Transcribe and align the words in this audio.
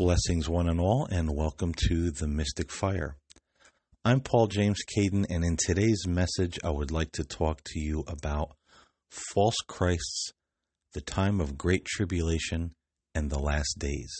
Blessings, 0.00 0.48
one 0.48 0.66
and 0.66 0.80
all, 0.80 1.06
and 1.10 1.36
welcome 1.36 1.74
to 1.88 2.10
the 2.10 2.26
Mystic 2.26 2.72
Fire. 2.72 3.18
I'm 4.02 4.20
Paul 4.20 4.46
James 4.46 4.78
Caiden, 4.96 5.26
and 5.28 5.44
in 5.44 5.58
today's 5.58 6.06
message, 6.08 6.58
I 6.64 6.70
would 6.70 6.90
like 6.90 7.12
to 7.12 7.22
talk 7.22 7.60
to 7.66 7.78
you 7.78 8.04
about 8.06 8.56
false 9.10 9.58
Christs, 9.68 10.32
the 10.94 11.02
time 11.02 11.38
of 11.38 11.58
great 11.58 11.84
tribulation, 11.84 12.72
and 13.14 13.28
the 13.28 13.38
last 13.38 13.78
days. 13.78 14.10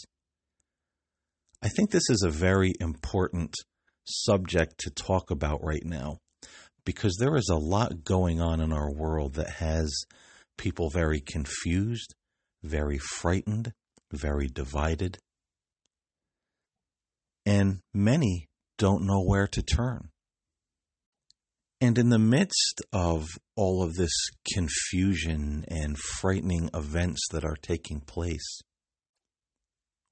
I 1.62 1.70
think 1.70 1.92
this 1.92 2.10
is 2.10 2.22
a 2.26 2.30
very 2.30 2.74
important 2.78 3.54
subject 4.04 4.80
to 4.80 4.90
talk 4.90 5.30
about 5.30 5.64
right 5.64 5.86
now 5.86 6.18
because 6.84 7.16
there 7.18 7.36
is 7.36 7.48
a 7.50 7.56
lot 7.56 8.04
going 8.04 8.38
on 8.38 8.60
in 8.60 8.70
our 8.70 8.92
world 8.92 9.32
that 9.36 9.48
has 9.48 9.90
people 10.58 10.90
very 10.90 11.22
confused, 11.22 12.14
very 12.62 12.98
frightened, 12.98 13.72
very 14.12 14.46
divided 14.46 15.16
and 17.46 17.80
many 17.92 18.48
don't 18.78 19.06
know 19.06 19.22
where 19.22 19.46
to 19.48 19.62
turn. 19.62 20.08
And 21.80 21.96
in 21.96 22.10
the 22.10 22.18
midst 22.18 22.82
of 22.92 23.26
all 23.56 23.82
of 23.82 23.94
this 23.94 24.12
confusion 24.52 25.64
and 25.68 25.96
frightening 25.98 26.68
events 26.74 27.26
that 27.30 27.44
are 27.44 27.56
taking 27.60 28.00
place, 28.00 28.60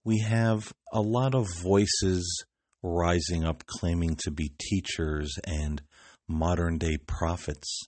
we 0.05 0.21
have 0.21 0.73
a 0.93 1.03
lot 1.03 1.35
of 1.35 1.47
voices 1.63 2.45
rising 2.83 3.45
up 3.45 3.65
claiming 3.67 4.17
to 4.21 4.31
be 4.31 4.53
teachers 4.59 5.39
and 5.47 5.83
modern 6.27 6.79
day 6.79 6.97
prophets, 6.97 7.83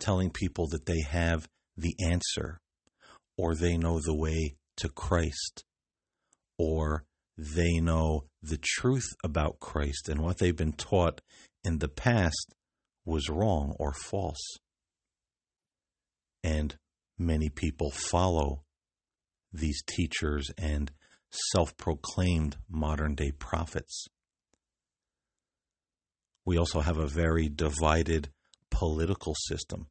telling 0.00 0.30
people 0.30 0.66
that 0.68 0.86
they 0.86 1.00
have 1.08 1.46
the 1.76 1.94
answer, 2.04 2.60
or 3.38 3.54
they 3.54 3.76
know 3.76 4.00
the 4.00 4.16
way 4.16 4.56
to 4.76 4.88
Christ, 4.88 5.64
or 6.58 7.04
they 7.40 7.80
know 7.80 8.24
the 8.42 8.58
truth 8.62 9.08
about 9.24 9.60
Christ 9.60 10.08
and 10.10 10.20
what 10.20 10.38
they've 10.38 10.56
been 10.56 10.74
taught 10.74 11.22
in 11.64 11.78
the 11.78 11.88
past 11.88 12.54
was 13.06 13.30
wrong 13.30 13.74
or 13.78 13.92
false. 13.92 14.58
And 16.44 16.76
many 17.18 17.48
people 17.48 17.90
follow 17.90 18.62
these 19.52 19.82
teachers 19.86 20.50
and 20.58 20.90
self 21.52 21.76
proclaimed 21.78 22.58
modern 22.68 23.14
day 23.14 23.32
prophets. 23.32 24.06
We 26.44 26.58
also 26.58 26.80
have 26.80 26.98
a 26.98 27.06
very 27.06 27.48
divided 27.48 28.28
political 28.70 29.34
system. 29.46 29.86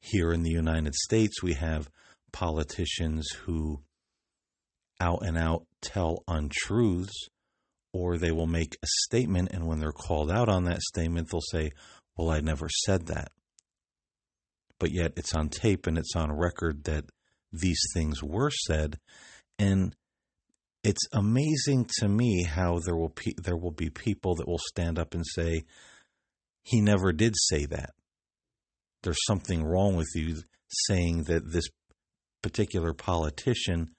Here 0.00 0.32
in 0.32 0.42
the 0.42 0.50
United 0.50 0.94
States, 0.94 1.42
we 1.42 1.54
have 1.54 1.90
politicians 2.32 3.26
who 3.44 3.82
out 5.00 5.24
and 5.24 5.36
out 5.36 5.66
tell 5.80 6.22
untruths, 6.28 7.28
or 7.92 8.18
they 8.18 8.32
will 8.32 8.46
make 8.46 8.76
a 8.82 8.86
statement, 9.04 9.50
and 9.52 9.66
when 9.66 9.78
they're 9.78 9.92
called 9.92 10.30
out 10.30 10.48
on 10.48 10.64
that 10.64 10.82
statement, 10.82 11.28
they'll 11.30 11.40
say, 11.40 11.72
Well, 12.16 12.30
I 12.30 12.40
never 12.40 12.68
said 12.68 13.06
that. 13.06 13.28
But 14.78 14.90
yet 14.92 15.12
it's 15.16 15.34
on 15.34 15.48
tape 15.48 15.86
and 15.86 15.96
it's 15.96 16.16
on 16.16 16.32
record 16.32 16.84
that 16.84 17.04
these 17.52 17.80
things 17.94 18.22
were 18.22 18.50
said. 18.50 18.98
And 19.58 19.94
it's 20.82 21.06
amazing 21.12 21.88
to 21.98 22.08
me 22.08 22.42
how 22.42 22.80
there 22.80 22.96
will 22.96 23.10
pe- 23.10 23.32
there 23.42 23.56
will 23.56 23.70
be 23.70 23.88
people 23.90 24.34
that 24.36 24.48
will 24.48 24.58
stand 24.58 24.98
up 24.98 25.14
and 25.14 25.24
say, 25.26 25.64
"He 26.62 26.80
never 26.80 27.12
did 27.12 27.34
say 27.36 27.64
that." 27.66 27.94
There's 29.02 29.24
something 29.26 29.62
wrong 29.62 29.96
with 29.96 30.08
you 30.14 30.42
saying 30.86 31.24
that 31.24 31.52
this 31.52 31.68
particular 32.42 32.92
politician 32.92 33.94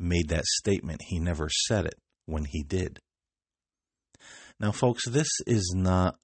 made 0.00 0.28
that 0.30 0.46
statement. 0.46 1.02
He 1.02 1.18
never 1.18 1.48
said 1.66 1.84
it 1.86 1.94
when 2.26 2.46
he 2.46 2.62
did. 2.62 2.98
Now, 4.58 4.72
folks, 4.72 5.08
this 5.08 5.28
is 5.46 5.72
not 5.76 6.16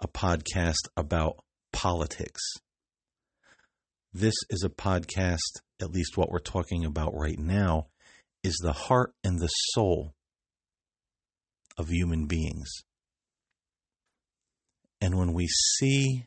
a 0.00 0.08
podcast 0.08 0.88
about 0.96 1.38
politics. 1.72 2.42
This 4.12 4.34
is 4.48 4.62
a 4.64 4.70
podcast, 4.70 5.60
at 5.80 5.90
least 5.90 6.16
what 6.16 6.30
we're 6.30 6.38
talking 6.38 6.84
about 6.84 7.12
right 7.14 7.38
now, 7.38 7.88
is 8.42 8.56
the 8.62 8.72
heart 8.72 9.12
and 9.22 9.38
the 9.38 9.48
soul 9.48 10.14
of 11.76 11.88
human 11.88 12.26
beings. 12.26 12.68
And 15.00 15.18
when 15.18 15.32
we 15.32 15.46
see 15.48 16.24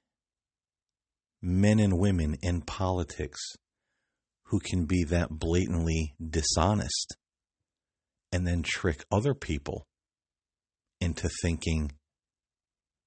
men 1.42 1.80
and 1.80 1.98
women 1.98 2.38
in 2.42 2.62
politics 2.62 3.40
who 4.50 4.60
can 4.60 4.86
be 4.86 5.04
that 5.04 5.30
blatantly 5.30 6.16
dishonest 6.20 7.16
and 8.32 8.48
then 8.48 8.64
trick 8.64 9.04
other 9.12 9.34
people 9.34 9.86
into 11.00 11.30
thinking 11.42 11.92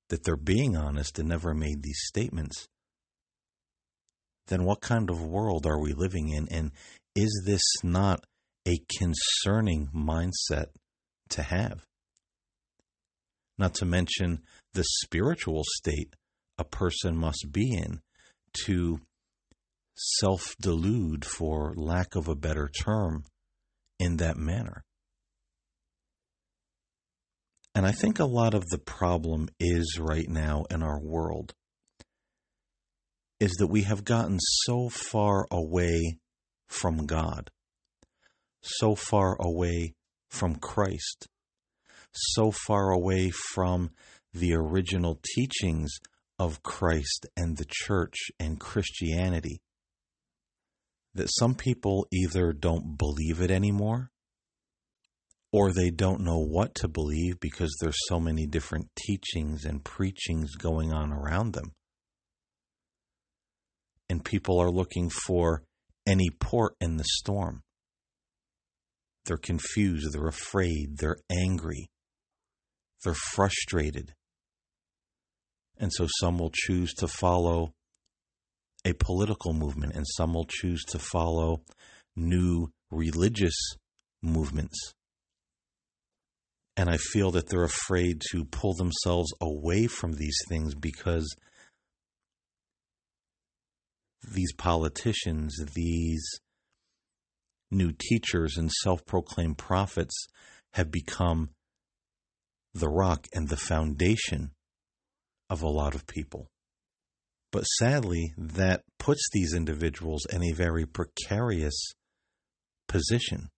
that 0.08 0.24
they're 0.24 0.36
being 0.36 0.76
honest 0.76 1.18
and 1.18 1.28
never 1.28 1.52
made 1.52 1.82
these 1.82 2.00
statements, 2.04 2.66
then 4.46 4.64
what 4.64 4.80
kind 4.80 5.10
of 5.10 5.24
world 5.24 5.66
are 5.66 5.80
we 5.80 5.92
living 5.92 6.28
in? 6.28 6.46
And 6.48 6.70
is 7.16 7.42
this 7.44 7.62
not 7.82 8.24
a 8.66 8.78
concerning 8.98 9.88
mindset 9.88 10.66
to 11.30 11.42
have? 11.42 11.84
Not 13.58 13.74
to 13.74 13.84
mention 13.84 14.42
the 14.74 14.84
spiritual 14.84 15.62
state 15.64 16.14
a 16.56 16.64
person 16.64 17.16
must 17.16 17.46
be 17.50 17.74
in 17.74 18.00
to 18.64 19.00
self 19.94 20.54
delude, 20.60 21.24
for 21.24 21.74
lack 21.76 22.14
of 22.14 22.28
a 22.28 22.34
better 22.34 22.68
term, 22.68 23.24
in 23.98 24.16
that 24.16 24.36
manner. 24.36 24.84
And 27.74 27.86
I 27.86 27.92
think 27.92 28.18
a 28.18 28.26
lot 28.26 28.54
of 28.54 28.68
the 28.68 28.78
problem 28.78 29.48
is 29.58 29.98
right 29.98 30.28
now 30.28 30.64
in 30.70 30.82
our 30.82 31.00
world 31.00 31.54
is 33.40 33.52
that 33.58 33.68
we 33.68 33.82
have 33.82 34.04
gotten 34.04 34.38
so 34.40 34.88
far 34.88 35.46
away 35.50 36.18
from 36.68 37.06
God, 37.06 37.50
so 38.60 38.94
far 38.94 39.36
away 39.40 39.94
from 40.30 40.56
Christ, 40.56 41.26
so 42.12 42.50
far 42.50 42.90
away 42.90 43.30
from 43.30 43.90
the 44.32 44.54
original 44.54 45.18
teachings 45.34 45.92
of 46.38 46.62
Christ 46.62 47.26
and 47.36 47.56
the 47.56 47.66
church 47.68 48.16
and 48.38 48.60
Christianity 48.60 49.60
that 51.14 51.28
some 51.38 51.54
people 51.54 52.06
either 52.10 52.52
don't 52.52 52.96
believe 52.96 53.40
it 53.40 53.50
anymore 53.50 54.10
or 55.52 55.70
they 55.70 55.90
don't 55.90 56.22
know 56.22 56.38
what 56.38 56.74
to 56.74 56.88
believe 56.88 57.38
because 57.38 57.76
there's 57.80 57.98
so 58.06 58.18
many 58.18 58.46
different 58.46 58.88
teachings 58.96 59.64
and 59.64 59.84
preachings 59.84 60.56
going 60.56 60.92
on 60.92 61.12
around 61.12 61.52
them. 61.52 61.72
And 64.08 64.24
people 64.24 64.58
are 64.58 64.70
looking 64.70 65.10
for 65.10 65.62
any 66.06 66.30
port 66.40 66.74
in 66.80 66.96
the 66.96 67.04
storm. 67.06 67.62
They're 69.26 69.36
confused, 69.36 70.12
they're 70.12 70.26
afraid, 70.26 70.96
they're 70.96 71.18
angry, 71.30 71.90
they're 73.04 73.14
frustrated. 73.14 74.14
And 75.78 75.92
so 75.92 76.06
some 76.20 76.38
will 76.38 76.52
choose 76.52 76.92
to 76.94 77.06
follow 77.06 77.74
a 78.84 78.92
political 78.94 79.52
movement, 79.52 79.94
and 79.94 80.06
some 80.16 80.34
will 80.34 80.46
choose 80.48 80.82
to 80.84 80.98
follow 80.98 81.62
new 82.16 82.68
religious 82.90 83.54
movements. 84.22 84.92
And 86.76 86.88
I 86.88 86.96
feel 86.96 87.30
that 87.32 87.48
they're 87.48 87.64
afraid 87.64 88.22
to 88.32 88.44
pull 88.44 88.74
themselves 88.74 89.32
away 89.40 89.86
from 89.86 90.14
these 90.14 90.36
things 90.48 90.74
because 90.74 91.34
these 94.34 94.52
politicians, 94.54 95.54
these 95.74 96.22
new 97.70 97.92
teachers 97.92 98.56
and 98.56 98.70
self 98.82 99.04
proclaimed 99.04 99.58
prophets 99.58 100.26
have 100.74 100.90
become 100.90 101.50
the 102.74 102.88
rock 102.88 103.26
and 103.34 103.48
the 103.48 103.56
foundation 103.56 104.52
of 105.50 105.62
a 105.62 105.68
lot 105.68 105.94
of 105.94 106.06
people. 106.06 106.48
But 107.52 107.64
sadly, 107.64 108.32
that 108.38 108.82
puts 108.98 109.28
these 109.30 109.54
individuals 109.54 110.26
in 110.32 110.42
a 110.42 110.52
very 110.52 110.86
precarious 110.86 111.92
position. 112.88 113.50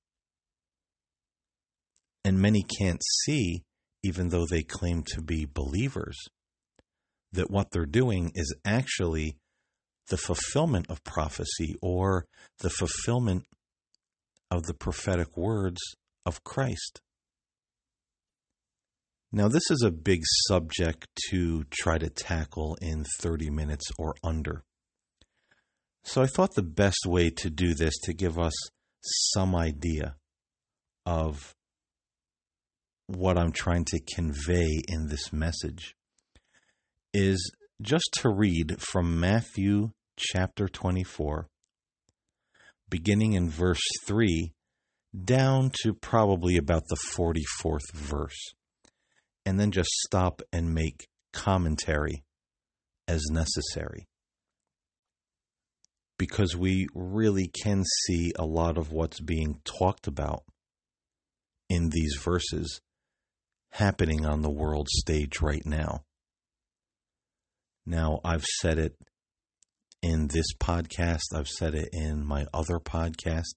And 2.25 2.41
many 2.41 2.64
can't 2.79 3.02
see, 3.23 3.62
even 4.02 4.31
though 4.31 4.46
they 4.46 4.62
claim 4.62 5.05
to 5.14 5.23
be 5.23 5.46
believers, 5.46 6.19
that 7.32 7.50
what 7.50 7.70
they're 7.70 7.87
doing 7.87 8.32
is 8.35 8.55
actually 8.64 9.37
the 10.08 10.17
fulfillment 10.17 10.87
of 10.88 11.05
prophecy 11.05 11.76
or 11.81 12.26
the 12.58 12.70
fulfillment 12.70 13.44
of 14.50 14.64
the 14.64 14.75
prophetic 14.75 15.37
words 15.37 15.81
of 16.26 16.43
Christ. 16.43 17.00
Now, 19.34 19.48
this 19.48 19.69
is 19.69 19.82
a 19.82 19.90
big 19.90 20.20
subject 20.46 21.08
to 21.31 21.64
try 21.64 21.98
to 21.98 22.08
tackle 22.08 22.76
in 22.81 23.04
30 23.19 23.50
minutes 23.50 23.84
or 23.98 24.14
under. 24.22 24.62
So 26.04 26.22
I 26.22 26.26
thought 26.26 26.54
the 26.54 26.62
best 26.62 27.04
way 27.04 27.31
to 27.38 27.50
do 27.50 27.75
this 27.75 27.94
to 28.04 28.14
give 28.14 28.38
us 28.38 28.52
some 29.02 29.56
idea 29.56 30.14
of 31.04 31.56
what 33.08 33.36
I'm 33.36 33.50
trying 33.50 33.84
to 33.86 34.00
convey 34.14 34.69
in 34.86 35.08
this 35.08 35.32
message 35.32 35.96
is 37.12 37.50
just 37.82 38.10
to 38.20 38.28
read 38.28 38.76
from 38.78 39.19
Matthew 39.19 39.90
chapter 40.16 40.69
24, 40.69 41.48
beginning 42.88 43.32
in 43.32 43.50
verse 43.50 43.82
3 44.06 44.52
down 45.25 45.72
to 45.82 45.92
probably 45.92 46.56
about 46.56 46.84
the 46.88 46.98
44th 47.16 47.92
verse, 47.92 48.54
and 49.46 49.58
then 49.58 49.70
just 49.70 49.91
stop 50.05 50.43
and 50.52 50.75
make 50.75 51.06
commentary 51.32 52.25
as 53.06 53.23
necessary. 53.31 54.06
Because 56.19 56.56
we 56.56 56.87
really 56.94 57.49
can 57.49 57.85
see 58.06 58.32
a 58.38 58.44
lot 58.44 58.79
of 58.79 58.93
what's 58.93 59.20
being 59.20 59.61
talked 59.64 60.06
about 60.06 60.44
in 61.69 61.91
these 61.91 62.17
verses 62.23 62.81
happening 63.73 64.25
on 64.25 64.43
the 64.43 64.50
world 64.50 64.88
stage 64.88 65.41
right 65.41 65.67
now. 65.67 66.05
Now, 67.85 68.20
I've 68.25 68.44
said 68.44 68.79
it 68.79 68.94
in 70.00 70.29
this 70.29 70.47
podcast, 70.61 71.35
I've 71.35 71.49
said 71.49 71.75
it 71.75 71.88
in 71.93 72.25
my 72.25 72.47
other 72.55 72.79
podcast. 72.79 73.55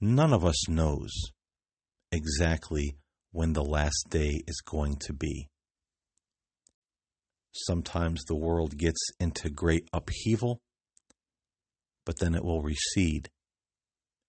None 0.00 0.32
of 0.32 0.44
us 0.44 0.68
knows 0.68 1.10
exactly 2.12 2.96
when 3.32 3.52
the 3.52 3.64
last 3.64 4.06
day 4.08 4.42
is 4.46 4.60
going 4.64 4.96
to 4.96 5.12
be. 5.12 5.48
Sometimes 7.52 8.22
the 8.24 8.36
world 8.36 8.76
gets 8.76 9.00
into 9.18 9.50
great 9.50 9.88
upheaval, 9.92 10.60
but 12.06 12.18
then 12.18 12.34
it 12.34 12.44
will 12.44 12.62
recede 12.62 13.28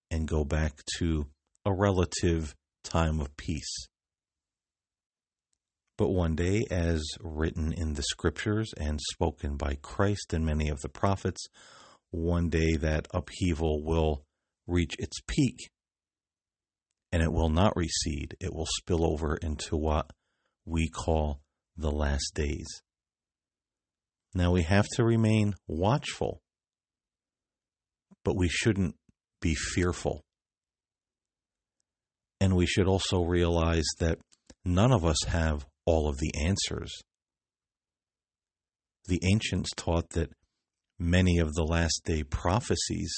and 0.09 0.27
go 0.27 0.43
back 0.43 0.73
to 0.97 1.27
a 1.65 1.73
relative 1.73 2.55
time 2.83 3.19
of 3.19 3.35
peace. 3.37 3.87
But 5.97 6.09
one 6.09 6.35
day, 6.35 6.65
as 6.71 7.03
written 7.19 7.73
in 7.73 7.93
the 7.93 8.03
scriptures 8.03 8.73
and 8.75 8.99
spoken 9.11 9.55
by 9.55 9.77
Christ 9.81 10.33
and 10.33 10.43
many 10.43 10.67
of 10.69 10.81
the 10.81 10.89
prophets, 10.89 11.45
one 12.09 12.49
day 12.49 12.75
that 12.77 13.07
upheaval 13.13 13.83
will 13.83 14.23
reach 14.65 14.95
its 14.97 15.19
peak 15.27 15.69
and 17.11 17.21
it 17.21 17.31
will 17.31 17.49
not 17.49 17.75
recede. 17.75 18.35
It 18.39 18.53
will 18.53 18.67
spill 18.67 19.05
over 19.05 19.35
into 19.37 19.75
what 19.75 20.11
we 20.65 20.87
call 20.87 21.41
the 21.75 21.91
last 21.91 22.31
days. 22.33 22.67
Now 24.33 24.51
we 24.51 24.63
have 24.63 24.87
to 24.95 25.03
remain 25.03 25.55
watchful, 25.67 26.41
but 28.23 28.37
we 28.37 28.47
shouldn't 28.47 28.95
be 29.41 29.55
fearful. 29.55 30.23
And 32.39 32.55
we 32.55 32.65
should 32.65 32.87
also 32.87 33.23
realize 33.23 33.85
that 33.99 34.19
none 34.63 34.91
of 34.91 35.05
us 35.05 35.17
have 35.27 35.65
all 35.85 36.07
of 36.07 36.17
the 36.17 36.31
answers. 36.39 36.91
The 39.07 39.19
ancients 39.23 39.69
taught 39.75 40.11
that 40.11 40.31
many 40.97 41.39
of 41.39 41.53
the 41.53 41.63
last 41.63 42.01
day 42.05 42.23
prophecies 42.23 43.11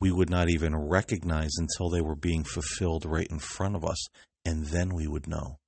we 0.00 0.10
would 0.10 0.30
not 0.30 0.48
even 0.48 0.74
recognize 0.74 1.50
until 1.58 1.90
they 1.90 2.00
were 2.00 2.16
being 2.16 2.44
fulfilled 2.44 3.04
right 3.04 3.26
in 3.30 3.38
front 3.38 3.76
of 3.76 3.84
us, 3.84 4.06
and 4.44 4.66
then 4.66 4.94
we 4.94 5.06
would 5.06 5.28
know 5.28 5.58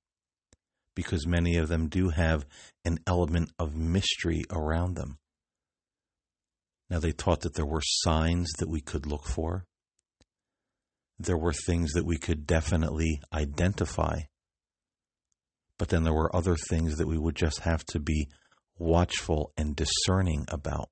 because 0.95 1.25
many 1.25 1.55
of 1.57 1.69
them 1.69 1.87
do 1.87 2.09
have 2.09 2.45
an 2.85 2.99
element 3.07 3.51
of 3.57 3.75
mystery 3.75 4.43
around 4.51 4.95
them. 4.95 5.17
Now, 6.89 6.99
they 6.99 7.11
taught 7.11 7.41
that 7.41 7.55
there 7.55 7.65
were 7.65 7.81
signs 7.83 8.51
that 8.59 8.69
we 8.69 8.81
could 8.81 9.07
look 9.07 9.25
for, 9.25 9.65
there 11.19 11.37
were 11.37 11.53
things 11.53 11.93
that 11.93 12.05
we 12.05 12.17
could 12.17 12.45
definitely 12.45 13.21
identify, 13.33 14.21
but 15.79 15.89
then 15.89 16.03
there 16.03 16.13
were 16.13 16.35
other 16.35 16.55
things 16.55 16.97
that 16.97 17.07
we 17.07 17.17
would 17.17 17.35
just 17.35 17.61
have 17.61 17.83
to 17.85 17.99
be 17.99 18.27
watchful 18.77 19.51
and 19.57 19.75
discerning 19.75 20.45
about. 20.49 20.89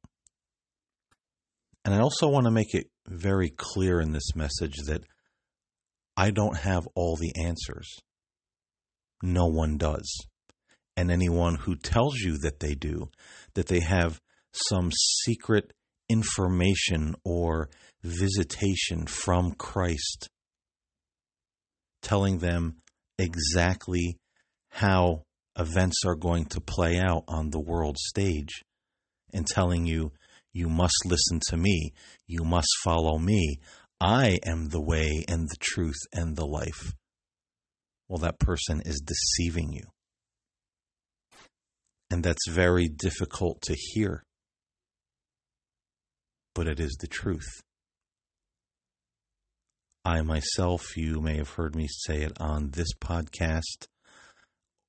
And 1.84 1.94
I 1.94 2.00
also 2.00 2.28
want 2.28 2.46
to 2.46 2.52
make 2.52 2.74
it 2.74 2.88
very 3.08 3.50
clear 3.50 4.00
in 4.00 4.12
this 4.12 4.36
message 4.36 4.78
that 4.86 5.04
I 6.16 6.32
don't 6.32 6.58
have 6.58 6.88
all 6.96 7.16
the 7.16 7.34
answers 7.44 7.88
no 9.22 9.46
one 9.46 9.78
does. 9.78 10.12
And 10.98 11.12
anyone 11.12 11.56
who 11.56 11.76
tells 11.76 12.20
you 12.20 12.38
that 12.40 12.60
they 12.60 12.76
do, 12.76 13.10
that 13.54 13.68
they 13.68 13.80
have 13.80 14.20
some 14.52 14.92
secret 15.24 15.72
information 16.10 17.16
or 17.24 17.70
visitation 18.04 19.06
from 19.06 19.54
Christ, 19.54 20.28
telling 22.02 22.40
them 22.40 22.78
exactly 23.18 24.18
how 24.70 25.24
events 25.58 26.02
are 26.06 26.16
going 26.16 26.46
to 26.46 26.62
play 26.62 27.00
out 27.00 27.24
on 27.28 27.50
the 27.50 27.60
world 27.60 27.98
stage, 27.98 28.64
and 29.34 29.48
telling 29.48 29.86
you, 29.86 30.12
you 30.54 30.70
must 30.70 31.06
listen 31.06 31.40
to 31.48 31.58
me, 31.58 31.94
you 32.28 32.44
must 32.44 32.70
follow 32.84 33.18
me. 33.18 33.58
I 34.00 34.40
am 34.46 34.70
the 34.70 34.82
way 34.82 35.24
and 35.28 35.48
the 35.48 35.58
truth 35.60 36.00
and 36.14 36.36
the 36.36 36.46
life 36.46 36.94
well, 38.12 38.20
that 38.20 38.40
person 38.40 38.82
is 38.84 39.00
deceiving 39.00 39.72
you. 39.72 39.86
And 42.10 42.22
that's 42.22 42.46
very 42.50 42.90
difficult 42.90 43.62
to 43.62 43.74
hear. 43.74 44.26
But 46.54 46.68
it 46.68 46.82
is 46.82 46.98
the 47.00 47.08
truth. 47.08 47.48
I 50.04 50.24
myself, 50.24 50.98
you 50.98 51.22
may 51.22 51.38
have 51.38 51.52
heard 51.52 51.74
me 51.74 51.88
say 51.88 52.24
it 52.24 52.34
on 52.38 52.72
this 52.72 52.90
podcast 53.02 53.88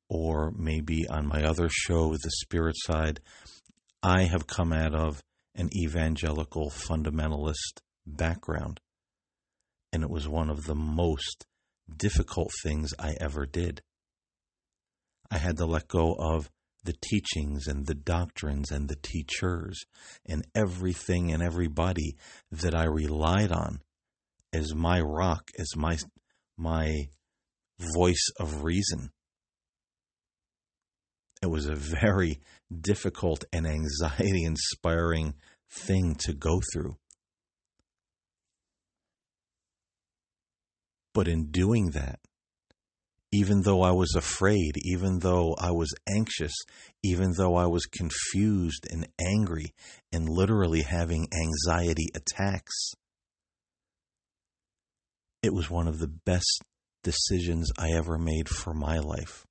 or 0.09 0.53
maybe 0.57 1.07
on 1.09 1.29
my 1.29 1.45
other 1.45 1.69
show, 1.71 2.15
The 2.15 2.31
Spirit 2.41 2.75
Side. 2.77 3.21
I 4.03 4.23
have 4.23 4.49
come 4.49 4.73
out 4.73 4.97
of 4.97 5.23
an 5.55 5.69
evangelical 5.77 6.71
fundamentalist 6.71 7.81
background. 8.07 8.81
And 9.93 10.03
it 10.03 10.11
was 10.11 10.29
one 10.29 10.49
of 10.49 10.65
the 10.65 10.75
most 10.75 11.47
difficult 11.95 12.51
things 12.63 12.95
I 12.99 13.15
ever 13.21 13.47
did. 13.47 13.83
I 15.31 15.39
had 15.39 15.57
to 15.59 15.67
let 15.67 15.89
go 15.89 16.15
of 16.15 16.51
the 16.85 16.95
teachings 17.01 17.67
and 17.67 17.87
the 17.87 17.95
doctrines 17.95 18.71
and 18.71 18.89
the 18.89 18.97
teachers 18.97 19.85
and 20.27 20.45
everything 20.55 21.33
and 21.33 21.43
everybody 21.43 22.17
that 22.51 22.75
I 22.75 22.85
relied 22.85 23.53
on 23.53 23.81
as 24.53 24.75
my 24.75 25.01
rock, 25.01 25.51
as 25.59 25.77
my 25.77 25.99
my 26.57 27.09
voice 27.95 28.27
of 28.39 28.65
reason. 28.65 29.11
It 31.43 31.51
was 31.51 31.67
a 31.67 31.75
very 31.75 32.41
difficult 32.81 33.45
and 33.53 33.67
anxiety 33.67 34.45
inspiring 34.45 35.35
thing 35.69 36.15
to 36.21 36.33
go 36.33 36.61
through. 36.73 36.97
But 41.13 41.29
in 41.29 41.51
doing 41.51 41.91
that, 41.91 42.21
even 43.33 43.63
though 43.63 43.83
I 43.83 43.91
was 43.91 44.15
afraid, 44.15 44.77
even 44.85 45.19
though 45.19 45.55
I 45.59 45.71
was 45.71 45.93
anxious, 46.09 46.53
even 47.03 47.33
though 47.37 47.57
I 47.57 47.67
was 47.67 47.87
confused 47.87 48.87
and 48.91 49.09
angry 49.21 49.73
and 50.13 50.29
literally 50.29 50.83
having 50.83 51.29
anxiety 51.35 52.09
attacks, 52.15 52.93
it 55.43 55.53
was 55.53 55.71
one 55.71 55.89
of 55.89 55.99
the 55.99 56.13
best 56.25 56.63
decisions 57.03 57.71
I 57.79 57.91
ever 57.91 58.17
made 58.17 58.49
for 58.49 58.75
my 58.75 58.99
life. 58.99 59.47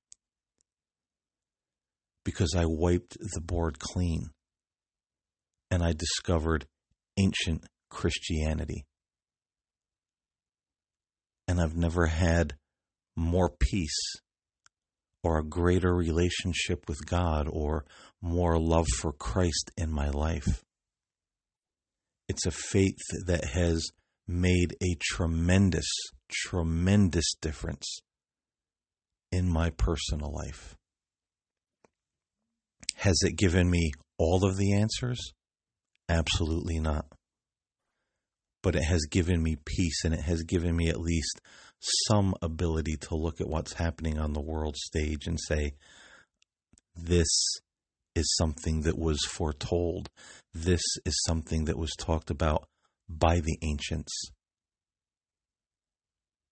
Because 2.24 2.54
I 2.56 2.64
wiped 2.66 3.16
the 3.18 3.40
board 3.40 3.78
clean 3.78 4.30
and 5.70 5.82
I 5.82 5.92
discovered 5.92 6.66
ancient 7.18 7.64
Christianity 7.90 8.84
and 11.48 11.60
I've 11.60 11.76
never 11.76 12.06
had 12.06 12.54
more 13.16 13.50
peace 13.50 14.00
or 15.22 15.38
a 15.38 15.44
greater 15.44 15.94
relationship 15.94 16.88
with 16.88 17.04
God 17.06 17.48
or 17.50 17.84
more 18.20 18.58
love 18.58 18.86
for 18.98 19.12
Christ 19.12 19.70
in 19.76 19.90
my 19.92 20.08
life. 20.08 20.64
It's 22.28 22.46
a 22.46 22.50
faith 22.50 22.98
that 23.26 23.44
has 23.44 23.90
made 24.26 24.76
a 24.82 24.96
tremendous, 25.00 25.88
tremendous 26.30 27.34
difference 27.40 28.00
in 29.30 29.48
my 29.48 29.70
personal 29.70 30.32
life. 30.32 30.76
Has 33.02 33.16
it 33.22 33.36
given 33.36 33.70
me 33.70 33.92
all 34.18 34.44
of 34.44 34.56
the 34.56 34.72
answers? 34.72 35.32
Absolutely 36.08 36.78
not 36.78 37.06
but 38.62 38.76
it 38.76 38.84
has 38.84 39.06
given 39.10 39.42
me 39.42 39.56
peace 39.64 40.04
and 40.04 40.14
it 40.14 40.20
has 40.20 40.42
given 40.44 40.76
me 40.76 40.88
at 40.88 41.00
least 41.00 41.40
some 42.06 42.34
ability 42.40 42.96
to 42.96 43.16
look 43.16 43.40
at 43.40 43.48
what's 43.48 43.72
happening 43.74 44.18
on 44.18 44.32
the 44.32 44.40
world 44.40 44.76
stage 44.76 45.26
and 45.26 45.38
say, 45.48 45.72
this 46.94 47.26
is 48.14 48.34
something 48.36 48.82
that 48.82 48.98
was 48.98 49.18
foretold. 49.24 50.08
This 50.54 50.82
is 51.04 51.18
something 51.26 51.64
that 51.64 51.78
was 51.78 51.92
talked 51.98 52.30
about 52.30 52.68
by 53.08 53.40
the 53.40 53.58
ancients. 53.62 54.12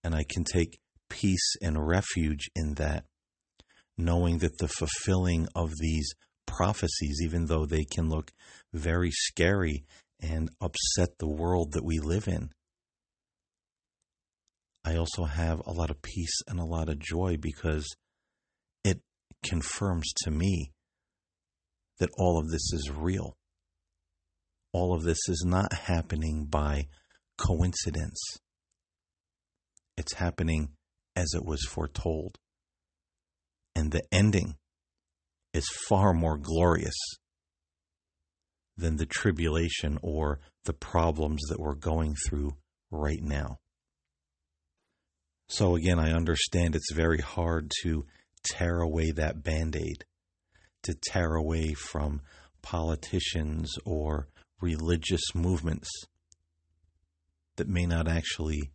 And 0.02 0.14
I 0.14 0.24
can 0.28 0.44
take 0.44 0.80
peace 1.08 1.54
and 1.62 1.86
refuge 1.86 2.50
in 2.56 2.74
that, 2.74 3.04
knowing 3.96 4.38
that 4.38 4.58
the 4.58 4.68
fulfilling 4.68 5.46
of 5.54 5.70
these 5.78 6.10
prophecies, 6.50 7.20
even 7.22 7.46
though 7.46 7.64
they 7.64 7.84
can 7.84 8.08
look 8.08 8.32
very 8.72 9.10
scary 9.10 9.84
and 10.20 10.50
upset 10.60 11.18
the 11.18 11.28
world 11.28 11.72
that 11.72 11.84
we 11.84 11.98
live 12.00 12.26
in, 12.26 12.50
I 14.84 14.96
also 14.96 15.24
have 15.24 15.60
a 15.66 15.72
lot 15.72 15.90
of 15.90 16.02
peace 16.02 16.42
and 16.48 16.58
a 16.58 16.64
lot 16.64 16.88
of 16.88 16.98
joy 16.98 17.36
because 17.40 17.86
it 18.82 19.00
confirms 19.44 20.12
to 20.24 20.30
me 20.30 20.72
that 21.98 22.10
all 22.18 22.38
of 22.38 22.50
this 22.50 22.72
is 22.72 22.90
real. 22.90 23.36
All 24.72 24.94
of 24.94 25.02
this 25.02 25.28
is 25.28 25.44
not 25.46 25.72
happening 25.72 26.46
by 26.46 26.88
coincidence. 27.36 28.20
It's 29.96 30.14
happening 30.14 30.70
as 31.14 31.34
it 31.34 31.44
was 31.44 31.62
foretold. 31.64 32.38
And 33.76 33.92
the 33.92 34.02
ending 34.10 34.56
is 35.52 35.68
far 35.88 36.12
more 36.12 36.38
glorious 36.38 36.96
than 38.76 38.96
the 38.96 39.06
tribulation 39.06 39.98
or 40.02 40.40
the 40.64 40.72
problems 40.72 41.40
that 41.48 41.60
we're 41.60 41.74
going 41.74 42.14
through 42.26 42.52
right 42.90 43.22
now. 43.22 43.58
So, 45.48 45.74
again, 45.74 45.98
I 45.98 46.12
understand 46.12 46.76
it's 46.76 46.92
very 46.92 47.18
hard 47.18 47.72
to 47.82 48.06
tear 48.44 48.80
away 48.80 49.10
that 49.10 49.42
band 49.42 49.76
aid, 49.76 50.04
to 50.84 50.94
tear 50.94 51.34
away 51.34 51.74
from 51.74 52.20
politicians 52.62 53.72
or 53.84 54.28
religious 54.60 55.34
movements 55.34 55.90
that 57.56 57.68
may 57.68 57.86
not 57.86 58.06
actually 58.06 58.70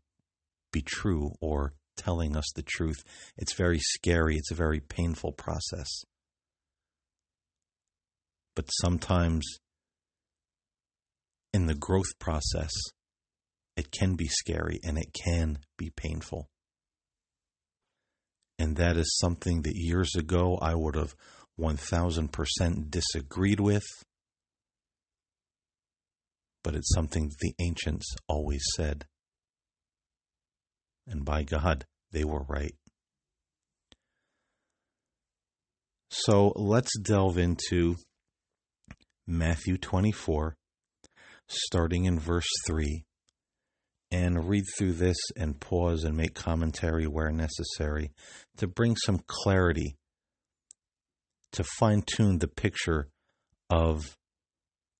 be 0.72 0.82
true 0.82 1.32
or 1.40 1.74
telling 1.96 2.36
us 2.36 2.46
the 2.56 2.64
truth. 2.64 3.04
It's 3.38 3.54
very 3.54 3.80
scary, 3.80 4.36
it's 4.36 4.52
a 4.52 4.56
very 4.56 4.82
painful 4.82 5.32
process. 5.32 5.88
But 8.56 8.70
sometimes 8.82 9.46
in 11.54 11.66
the 11.66 11.76
growth 11.76 12.18
process, 12.20 12.72
it 13.76 13.92
can 13.92 14.16
be 14.16 14.28
scary 14.28 14.80
and 14.84 14.98
it 14.98 15.14
can 15.14 15.60
be 15.78 15.92
painful. 15.96 16.48
And 18.58 18.78
that 18.78 18.96
is 18.96 19.18
something 19.18 19.64
that 19.64 19.76
years 19.76 20.16
ago 20.16 20.58
I 20.62 20.76
would 20.76 20.96
have 20.96 21.14
1000% 21.60 22.90
disagreed 22.90 23.60
with. 23.60 23.86
But 26.64 26.76
it's 26.76 26.94
something 26.94 27.32
the 27.42 27.54
ancients 27.60 28.08
always 28.28 28.64
said. 28.76 29.06
And 31.08 31.24
by 31.24 31.44
God, 31.44 31.86
they 32.12 32.24
were 32.24 32.44
right. 32.48 32.76
So 36.10 36.54
let's 36.56 36.98
delve 36.98 37.38
into 37.38 37.98
Matthew 39.28 39.78
24, 39.78 40.56
starting 41.48 42.06
in 42.06 42.20
verse 42.20 42.48
3, 42.68 43.04
and 44.12 44.48
read 44.48 44.66
through 44.78 44.94
this 44.94 45.18
and 45.36 45.60
pause 45.60 46.04
and 46.04 46.16
make 46.16 46.36
commentary 46.36 47.08
where 47.08 47.32
necessary 47.32 48.12
to 48.58 48.68
bring 48.68 48.96
some 48.96 49.20
clarity, 49.26 49.98
to 51.52 51.64
fine 51.80 52.04
tune 52.04 52.38
the 52.38 52.48
picture 52.48 53.10
of 53.70 54.16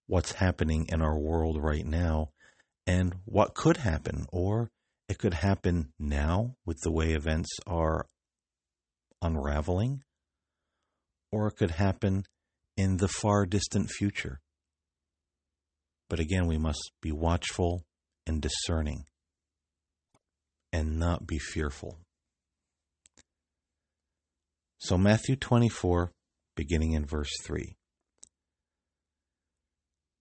what's 0.08 0.34
happening 0.34 0.88
in 0.90 1.02
our 1.02 1.20
world 1.20 1.62
right 1.62 1.86
now 1.86 2.32
and 2.88 3.14
what 3.26 3.54
could 3.54 3.78
happen, 3.78 4.26
or 4.32 4.70
it 5.08 5.20
could 5.20 5.36
happen 5.36 5.94
now 6.00 6.56
with 6.66 6.80
the 6.82 6.92
way 6.92 7.14
events 7.14 7.50
are 7.68 8.08
unraveling, 9.22 10.02
or 11.32 11.48
it 11.48 11.58
could 11.58 11.72
happen 11.72 12.24
in 12.78 12.98
the 12.98 13.08
far 13.08 13.46
distant 13.46 13.90
future. 13.90 14.40
But 16.10 16.20
again, 16.20 16.48
we 16.48 16.58
must 16.58 16.92
be 17.02 17.12
watchful 17.12 17.84
and 18.28 18.42
discerning 18.42 19.06
and 20.72 21.00
not 21.00 21.26
be 21.26 21.40
fearful. 21.40 22.00
So, 24.78 24.98
Matthew 24.98 25.36
24, 25.36 26.12
beginning 26.56 26.92
in 26.92 27.06
verse 27.06 27.32
3. 27.44 27.76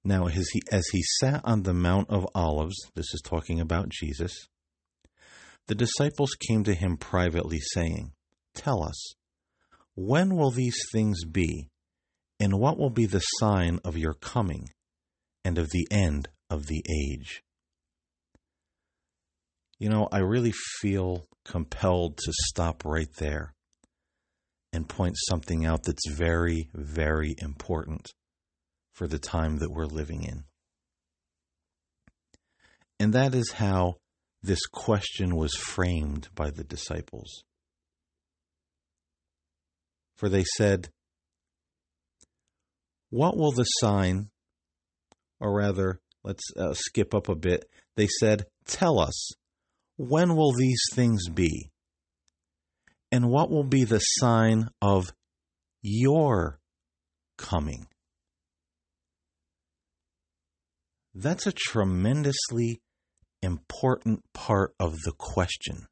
Now, 0.05 0.27
as 0.27 0.49
he, 0.53 0.63
as 0.71 0.87
he 0.93 1.03
sat 1.03 1.41
on 1.45 1.63
the 1.63 1.75
Mount 1.75 2.11
of 2.11 2.27
Olives, 2.35 2.77
this 2.95 3.13
is 3.15 3.23
talking 3.25 3.59
about 3.59 3.89
Jesus, 3.89 4.49
the 5.67 5.75
disciples 5.75 6.37
came 6.47 6.63
to 6.65 6.75
him 6.75 6.99
privately, 6.99 7.59
saying, 7.73 8.13
Tell 8.55 8.83
us, 8.83 9.15
when 9.95 10.37
will 10.37 10.51
these 10.51 10.79
things 10.93 11.25
be, 11.25 11.71
and 12.41 12.59
what 12.59 12.79
will 12.79 12.91
be 12.91 13.07
the 13.07 13.21
sign 13.21 13.81
of 13.85 13.97
your 13.97 14.15
coming 14.15 14.71
and 15.45 15.59
of 15.59 15.71
the 15.71 15.87
end 15.91 16.29
of 16.51 16.67
the 16.67 16.83
age? 16.89 17.43
You 19.79 19.89
know, 19.89 20.09
I 20.11 20.19
really 20.19 20.53
feel 20.81 21.27
compelled 21.45 22.17
to 22.19 22.33
stop 22.47 22.85
right 22.85 23.13
there 23.19 23.55
and 24.73 24.89
point 24.89 25.15
something 25.29 25.65
out 25.65 25.85
that's 25.85 26.09
very, 26.11 26.69
very 26.75 27.35
important 27.39 28.11
for 28.93 29.07
the 29.07 29.19
time 29.19 29.59
that 29.59 29.71
we're 29.71 29.87
living 29.87 30.25
in. 30.25 30.45
And 32.99 33.13
that 33.13 33.35
is 33.35 33.53
how 33.53 33.97
this 34.43 34.67
question 34.67 35.37
was 35.37 35.55
framed 35.55 36.29
by 36.35 36.51
the 36.51 36.65
disciples. 36.65 37.45
For 40.17 40.29
they 40.29 40.45
said, 40.57 40.89
What 43.11 43.37
will 43.37 43.53
the 43.53 43.65
sign, 43.65 44.31
or 45.41 45.55
rather, 45.55 46.01
let's 46.23 46.45
uh, 46.57 46.75
skip 46.75 47.15
up 47.15 47.29
a 47.29 47.35
bit. 47.35 47.69
They 47.97 48.09
said, 48.09 48.47
Tell 48.67 48.99
us, 48.99 49.31
when 49.97 50.35
will 50.35 50.53
these 50.53 50.83
things 50.93 51.29
be? 51.29 51.71
And 53.13 53.31
what 53.31 53.51
will 53.51 53.65
be 53.65 53.85
the 53.85 54.01
sign 54.01 54.69
of 54.83 55.13
your 55.83 56.59
coming? 57.39 57.87
That's 61.15 61.47
a 61.47 61.53
tremendously 61.53 62.81
important 63.41 64.25
part 64.33 64.75
of 64.81 64.97
the 65.05 65.13
question. 65.13 65.87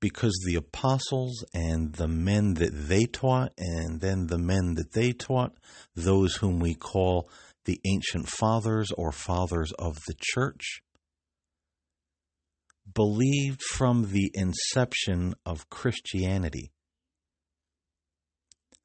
Because 0.00 0.42
the 0.46 0.54
apostles 0.54 1.44
and 1.52 1.92
the 1.92 2.08
men 2.08 2.54
that 2.54 2.72
they 2.72 3.04
taught, 3.04 3.52
and 3.58 4.00
then 4.00 4.28
the 4.28 4.38
men 4.38 4.74
that 4.74 4.92
they 4.92 5.12
taught, 5.12 5.52
those 5.94 6.36
whom 6.36 6.58
we 6.58 6.74
call 6.74 7.28
the 7.66 7.80
ancient 7.84 8.28
fathers 8.28 8.90
or 8.96 9.12
fathers 9.12 9.72
of 9.78 9.98
the 10.06 10.14
church, 10.18 10.80
believed 12.94 13.62
from 13.62 14.10
the 14.10 14.30
inception 14.34 15.34
of 15.44 15.68
Christianity 15.68 16.72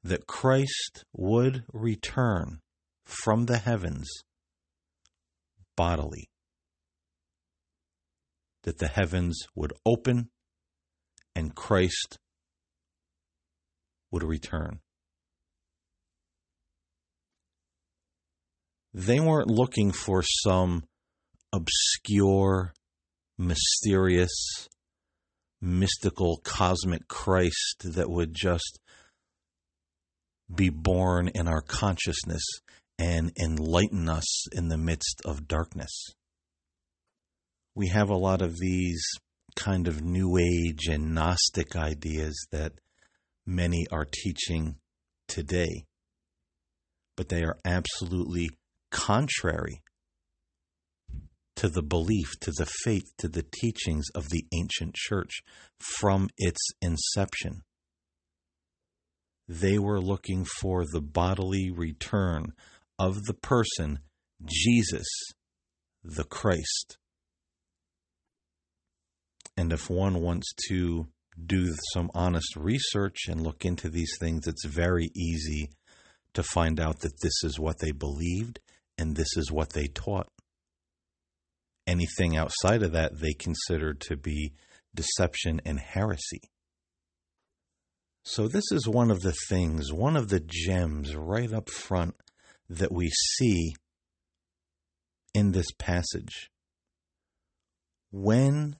that 0.04 0.26
Christ 0.26 1.04
would 1.12 1.64
return 1.72 2.60
from 3.04 3.46
the 3.46 3.58
heavens 3.58 4.08
bodily, 5.76 6.28
that 8.62 8.78
the 8.78 8.88
heavens 8.88 9.46
would 9.54 9.72
open 9.84 10.28
and 11.36 11.54
Christ 11.54 12.18
would 14.10 14.24
return. 14.24 14.80
They 18.94 19.20
weren't 19.20 19.50
looking 19.50 19.92
for 19.92 20.22
some 20.22 20.84
obscure 21.52 22.72
mysterious, 23.36 24.32
mystical, 25.60 26.40
cosmic 26.42 27.06
Christ 27.06 27.82
that 27.84 28.08
would 28.08 28.32
just 28.32 28.80
be 30.54 30.70
born 30.70 31.28
in 31.28 31.48
our 31.48 31.60
consciousness 31.60 32.44
and 32.98 33.30
enlighten 33.38 34.08
us 34.08 34.46
in 34.56 34.68
the 34.68 34.78
midst 34.78 35.20
of 35.26 35.46
darkness. 35.46 36.14
We 37.74 37.88
have 37.88 38.08
a 38.08 38.16
lot 38.16 38.40
of 38.40 38.56
these 38.56 39.04
kind 39.56 39.88
of 39.88 40.02
new 40.02 40.36
age 40.36 40.86
and 40.88 41.14
Gnostic 41.14 41.74
ideas 41.74 42.46
that 42.52 42.74
many 43.44 43.86
are 43.90 44.06
teaching 44.06 44.76
today, 45.26 45.86
but 47.16 47.28
they 47.28 47.42
are 47.42 47.58
absolutely 47.64 48.50
contrary 48.90 49.82
to 51.56 51.68
the 51.68 51.82
belief, 51.82 52.38
to 52.40 52.52
the 52.56 52.66
faith, 52.84 53.10
to 53.18 53.28
the 53.28 53.42
teachings 53.42 54.04
of 54.14 54.28
the 54.28 54.44
ancient 54.52 54.94
church 54.94 55.40
from 55.78 56.28
its 56.36 56.60
inception. 56.82 57.62
They 59.48 59.78
were 59.78 60.00
looking 60.00 60.44
for 60.44 60.84
the 60.84 61.00
bodily 61.00 61.70
return 61.70 62.52
of 62.98 63.24
the 63.24 63.34
person, 63.34 64.00
Jesus, 64.44 65.06
the 66.04 66.24
Christ. 66.24 66.98
And 69.56 69.72
if 69.72 69.88
one 69.88 70.20
wants 70.20 70.52
to 70.68 71.06
do 71.44 71.74
some 71.92 72.10
honest 72.14 72.56
research 72.56 73.28
and 73.28 73.42
look 73.42 73.64
into 73.64 73.88
these 73.88 74.16
things, 74.18 74.46
it's 74.46 74.64
very 74.64 75.10
easy 75.14 75.70
to 76.34 76.42
find 76.42 76.78
out 76.78 77.00
that 77.00 77.20
this 77.22 77.44
is 77.44 77.58
what 77.58 77.78
they 77.78 77.92
believed 77.92 78.60
and 78.98 79.16
this 79.16 79.36
is 79.36 79.50
what 79.50 79.72
they 79.72 79.86
taught. 79.86 80.28
Anything 81.86 82.36
outside 82.36 82.82
of 82.82 82.92
that 82.92 83.20
they 83.20 83.32
considered 83.32 84.00
to 84.02 84.16
be 84.16 84.52
deception 84.94 85.60
and 85.64 85.78
heresy. 85.78 86.40
So, 88.24 88.48
this 88.48 88.64
is 88.72 88.88
one 88.88 89.12
of 89.12 89.20
the 89.20 89.34
things, 89.48 89.92
one 89.92 90.16
of 90.16 90.28
the 90.28 90.42
gems 90.44 91.14
right 91.14 91.52
up 91.52 91.70
front 91.70 92.16
that 92.68 92.90
we 92.90 93.08
see 93.08 93.74
in 95.32 95.52
this 95.52 95.70
passage. 95.78 96.50
When 98.10 98.76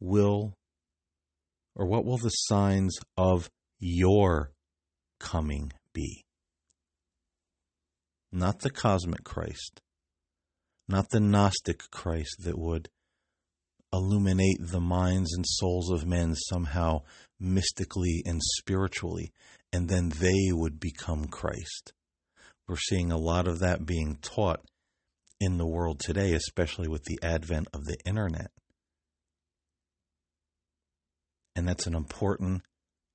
will, 0.00 0.54
or 1.74 1.86
what 1.86 2.04
will 2.04 2.18
the 2.18 2.30
signs 2.30 2.98
of 3.16 3.48
your 3.78 4.52
coming 5.20 5.72
be? 5.92 6.24
Not 8.30 8.60
the 8.60 8.70
cosmic 8.70 9.24
Christ, 9.24 9.80
not 10.88 11.10
the 11.10 11.20
Gnostic 11.20 11.90
Christ 11.90 12.44
that 12.44 12.58
would 12.58 12.88
illuminate 13.92 14.58
the 14.60 14.80
minds 14.80 15.32
and 15.34 15.44
souls 15.46 15.90
of 15.90 16.06
men 16.06 16.34
somehow 16.34 17.00
mystically 17.40 18.22
and 18.26 18.40
spiritually, 18.58 19.32
and 19.72 19.88
then 19.88 20.10
they 20.10 20.50
would 20.50 20.78
become 20.78 21.26
Christ. 21.26 21.92
We're 22.66 22.76
seeing 22.76 23.10
a 23.10 23.16
lot 23.18 23.48
of 23.48 23.60
that 23.60 23.86
being 23.86 24.18
taught 24.20 24.60
in 25.40 25.56
the 25.56 25.66
world 25.66 26.00
today, 26.00 26.34
especially 26.34 26.88
with 26.88 27.04
the 27.04 27.18
advent 27.22 27.68
of 27.72 27.84
the 27.84 27.96
internet. 28.04 28.50
And 31.58 31.66
that's 31.66 31.88
an 31.88 31.96
important 31.96 32.62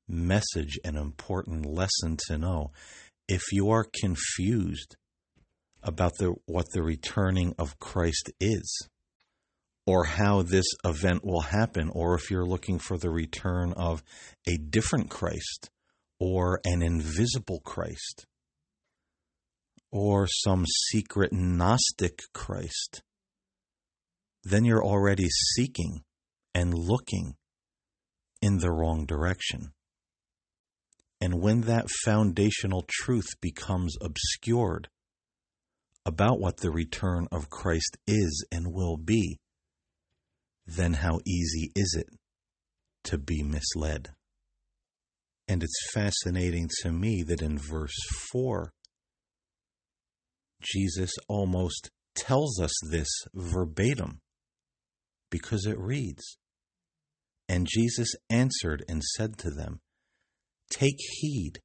message, 0.05 0.77
an 0.83 0.97
important 0.97 1.65
lesson 1.65 2.17
to 2.27 2.38
know. 2.38 2.71
If 3.29 3.53
you 3.53 3.69
are 3.69 3.88
confused 4.01 4.97
about 5.81 6.17
the, 6.17 6.35
what 6.45 6.65
the 6.73 6.83
returning 6.83 7.55
of 7.57 7.79
Christ 7.79 8.31
is, 8.41 8.89
or 9.88 10.03
how 10.03 10.41
this 10.41 10.65
event 10.83 11.23
will 11.23 11.39
happen, 11.39 11.89
or 11.89 12.15
if 12.15 12.29
you're 12.29 12.45
looking 12.45 12.79
for 12.79 12.97
the 12.97 13.09
return 13.09 13.71
of 13.77 14.03
a 14.45 14.58
different 14.58 15.10
Christ 15.10 15.69
or 16.19 16.60
an 16.65 16.82
invisible 16.82 17.62
Christ 17.63 18.25
or 19.89 20.27
some 20.27 20.65
secret 20.91 21.32
Gnostic 21.32 22.19
Christ, 22.34 23.03
then 24.43 24.65
you're 24.65 24.84
already 24.84 25.29
seeking 25.56 26.01
and 26.53 26.73
looking 26.73 27.36
in 28.43 28.58
the 28.58 28.69
wrong 28.69 29.06
direction. 29.06 29.71
And 31.21 31.39
when 31.39 31.62
that 31.62 31.89
foundational 32.03 32.84
truth 32.89 33.39
becomes 33.39 33.95
obscured 34.01 34.89
about 36.06 36.41
what 36.41 36.58
the 36.58 36.69
return 36.69 37.25
of 37.32 37.49
Christ 37.49 37.95
is 38.06 38.45
and 38.51 38.73
will 38.73 38.97
be, 38.97 39.39
then 40.67 40.95
how 40.95 41.21
easy 41.25 41.71
is 41.73 41.95
it 41.97 42.08
to 43.06 43.17
be 43.17 43.43
misled? 43.43 44.10
And 45.47 45.63
it's 45.63 45.91
fascinating 45.93 46.69
to 46.82 46.91
me 46.91 47.23
that 47.23 47.41
in 47.41 47.58
verse 47.58 47.95
4, 48.34 48.73
Jesus 50.62 51.13
almost 51.29 51.91
tells 52.13 52.60
us 52.60 52.73
this 52.89 53.10
verbatim 53.34 54.19
because 55.29 55.65
it 55.65 55.79
reads, 55.79 56.38
And 57.47 57.67
Jesus 57.69 58.10
answered 58.29 58.84
and 58.88 59.03
said 59.03 59.38
to 59.39 59.49
them, 59.49 59.82
Take 60.69 60.97
heed 61.19 61.60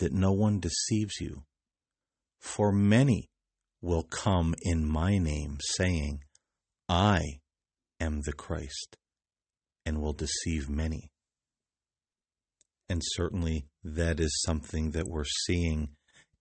that 0.00 0.12
no 0.12 0.32
one 0.32 0.60
deceives 0.60 1.20
you, 1.20 1.44
for 2.40 2.72
many 2.72 3.30
will 3.80 4.02
come 4.02 4.54
in 4.62 4.86
my 4.86 5.18
name, 5.18 5.58
saying, 5.60 6.20
I 6.88 7.20
am 8.00 8.22
the 8.22 8.32
Christ, 8.32 8.96
and 9.86 10.00
will 10.00 10.12
deceive 10.12 10.68
many. 10.68 11.10
And 12.88 13.00
certainly 13.04 13.66
that 13.82 14.20
is 14.20 14.42
something 14.44 14.90
that 14.90 15.08
we're 15.08 15.24
seeing 15.46 15.90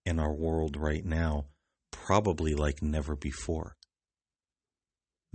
in 0.06 0.20
our 0.20 0.34
world 0.34 0.76
right 0.76 1.06
now, 1.06 1.46
probably 1.92 2.54
like 2.54 2.82
never 2.82 3.16
before. 3.16 3.76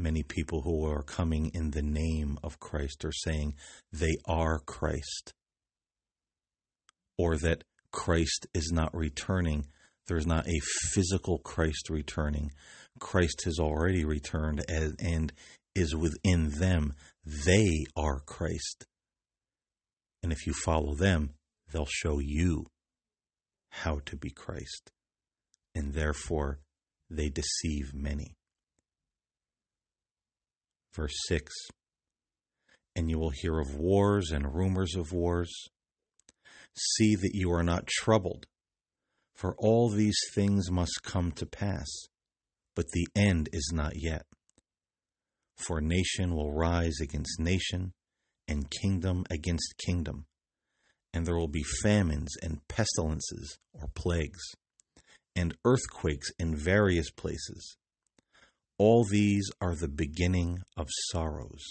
Many 0.01 0.23
people 0.23 0.63
who 0.63 0.87
are 0.87 1.03
coming 1.03 1.51
in 1.53 1.73
the 1.73 1.83
name 1.83 2.39
of 2.43 2.61
Christ 2.61 3.05
are 3.05 3.13
saying 3.13 3.57
they 3.93 4.15
are 4.27 4.61
Christ, 4.61 5.35
or 7.19 7.37
that 7.39 7.65
Christ 7.91 8.47
is 8.55 8.71
not 8.73 8.95
returning. 8.95 9.67
There's 10.07 10.27
not 10.27 10.47
a 10.47 10.61
physical 10.93 11.39
Christ 11.39 11.91
returning. 11.91 12.53
Christ 13.01 13.43
has 13.45 13.59
already 13.59 14.05
returned 14.05 14.65
and 14.69 15.33
is 15.75 15.97
within 15.97 16.51
them. 16.51 16.95
They 17.25 17.85
are 17.97 18.21
Christ. 18.21 18.87
And 20.23 20.33
if 20.33 20.47
you 20.47 20.53
follow 20.53 20.95
them, 20.95 21.35
they'll 21.73 21.87
show 21.87 22.21
you 22.21 22.67
how 23.71 24.01
to 24.07 24.17
be 24.17 24.31
Christ. 24.31 24.93
And 25.75 25.93
therefore, 25.93 26.61
they 27.11 27.29
deceive 27.29 27.93
many. 27.93 28.38
Verse 30.95 31.15
6 31.27 31.53
And 32.97 33.11
you 33.11 33.19
will 33.19 33.33
hear 33.35 33.59
of 33.59 33.75
wars 33.75 34.31
and 34.31 34.55
rumors 34.55 34.95
of 34.95 35.13
wars. 35.13 35.53
See 36.75 37.17
that 37.17 37.35
you 37.35 37.51
are 37.53 37.65
not 37.65 37.87
troubled, 37.87 38.47
for 39.35 39.55
all 39.59 39.89
these 39.89 40.19
things 40.35 40.71
must 40.71 41.03
come 41.03 41.33
to 41.33 41.47
pass, 41.47 41.87
but 42.77 42.87
the 42.93 43.09
end 43.17 43.49
is 43.53 43.73
not 43.75 43.93
yet. 43.97 44.27
For 45.57 45.81
nation 45.81 46.35
will 46.37 46.53
rise 46.53 47.01
against 47.01 47.41
nation, 47.41 47.93
and 48.47 48.71
kingdom 48.71 49.25
against 49.31 49.75
kingdom, 49.85 50.27
and 51.13 51.27
there 51.27 51.37
will 51.37 51.49
be 51.49 51.65
famines 51.83 52.35
and 52.43 52.61
pestilences 52.69 53.59
or 53.73 53.89
plagues, 53.95 54.43
and 55.35 55.55
earthquakes 55.65 56.31
in 56.39 56.57
various 56.57 57.11
places. 57.11 57.77
All 58.79 59.05
these 59.05 59.51
are 59.61 59.75
the 59.75 59.89
beginning 59.89 60.61
of 60.77 60.87
sorrows. 61.11 61.65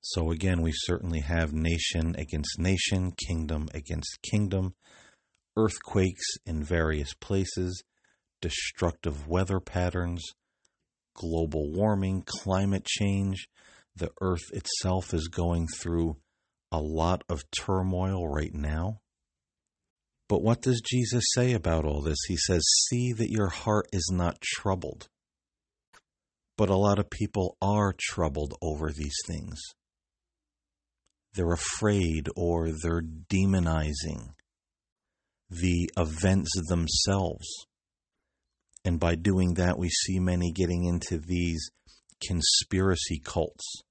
So 0.00 0.30
again, 0.30 0.62
we 0.62 0.72
certainly 0.74 1.20
have 1.20 1.52
nation 1.52 2.16
against 2.16 2.58
nation, 2.58 3.12
kingdom 3.28 3.68
against 3.74 4.22
kingdom, 4.22 4.74
earthquakes 5.58 6.24
in 6.46 6.64
various 6.64 7.12
places, 7.12 7.82
destructive 8.40 9.28
weather 9.28 9.60
patterns, 9.60 10.24
global 11.14 11.70
warming, 11.70 12.22
climate 12.26 12.86
change. 12.86 13.46
The 13.94 14.10
earth 14.22 14.50
itself 14.54 15.12
is 15.12 15.28
going 15.28 15.66
through 15.78 16.16
a 16.72 16.80
lot 16.80 17.24
of 17.28 17.42
turmoil 17.50 18.26
right 18.26 18.54
now. 18.54 19.00
But 20.30 20.42
what 20.42 20.62
does 20.62 20.80
Jesus 20.80 21.24
say 21.34 21.54
about 21.54 21.84
all 21.84 22.02
this? 22.02 22.18
He 22.28 22.36
says, 22.36 22.62
See 22.88 23.12
that 23.14 23.32
your 23.32 23.48
heart 23.48 23.88
is 23.92 24.12
not 24.14 24.40
troubled. 24.40 25.08
But 26.56 26.70
a 26.70 26.76
lot 26.76 27.00
of 27.00 27.10
people 27.10 27.56
are 27.60 27.92
troubled 27.98 28.54
over 28.62 28.92
these 28.92 29.16
things. 29.26 29.60
They're 31.34 31.50
afraid 31.50 32.28
or 32.36 32.68
they're 32.70 33.02
demonizing 33.02 34.34
the 35.50 35.90
events 35.98 36.52
themselves. 36.68 37.48
And 38.84 39.00
by 39.00 39.16
doing 39.16 39.54
that, 39.54 39.80
we 39.80 39.88
see 39.88 40.20
many 40.20 40.52
getting 40.52 40.84
into 40.84 41.18
these 41.18 41.72
conspiracy 42.24 43.18
cults 43.18 43.82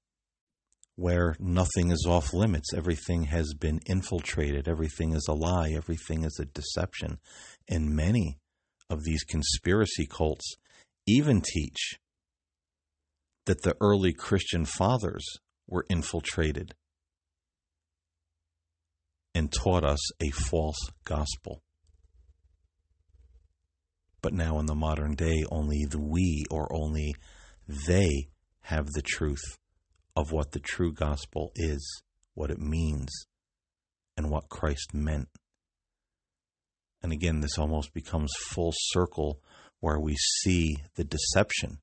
where 1.00 1.34
nothing 1.40 1.90
is 1.90 2.04
off 2.06 2.34
limits. 2.34 2.74
Everything 2.74 3.24
has 3.24 3.54
been 3.58 3.80
infiltrated. 3.86 4.68
Everything 4.68 5.14
is 5.14 5.26
a 5.30 5.32
lie. 5.32 5.70
Everything 5.70 6.24
is 6.24 6.38
a 6.38 6.44
deception. 6.44 7.18
And 7.66 7.96
many 7.96 8.38
of 8.90 9.02
these 9.02 9.24
conspiracy 9.24 10.06
cults 10.06 10.56
even 11.06 11.40
teach 11.40 11.98
that 13.46 13.62
the 13.62 13.74
early 13.80 14.12
Christian 14.12 14.66
fathers 14.66 15.24
were 15.66 15.86
infiltrated 15.88 16.74
and 19.34 19.50
taught 19.50 19.84
us 19.84 20.00
a 20.20 20.28
false 20.28 20.90
gospel. 21.04 21.62
But 24.20 24.34
now 24.34 24.58
in 24.58 24.66
the 24.66 24.74
modern 24.74 25.14
day, 25.14 25.44
only 25.50 25.86
the 25.88 25.98
we 25.98 26.44
or 26.50 26.70
only 26.70 27.14
they 27.66 28.28
have 28.64 28.88
the 28.88 29.02
truth 29.02 29.56
of 30.20 30.32
what 30.32 30.52
the 30.52 30.60
true 30.60 30.92
gospel 30.92 31.50
is, 31.56 32.02
what 32.34 32.50
it 32.50 32.60
means, 32.60 33.08
and 34.16 34.30
what 34.30 34.48
Christ 34.48 34.94
meant. 34.94 35.28
And 37.02 37.12
again, 37.12 37.40
this 37.40 37.58
almost 37.58 37.94
becomes 37.94 38.30
full 38.50 38.72
circle 38.76 39.40
where 39.80 39.98
we 39.98 40.16
see 40.42 40.76
the 40.96 41.04
deception 41.04 41.78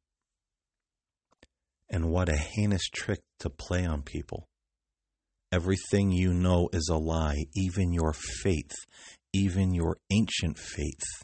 And 1.89 2.09
what 2.11 2.29
a 2.29 2.37
heinous 2.37 2.89
trick 2.93 3.21
to 3.39 3.49
play 3.49 3.85
on 3.85 4.01
people. 4.01 4.47
Everything 5.51 6.11
you 6.11 6.33
know 6.33 6.69
is 6.73 6.89
a 6.91 6.97
lie, 6.97 7.45
even 7.55 7.93
your 7.93 8.13
faith, 8.13 8.73
even 9.33 9.73
your 9.73 9.97
ancient 10.11 10.59
faith. 10.59 11.23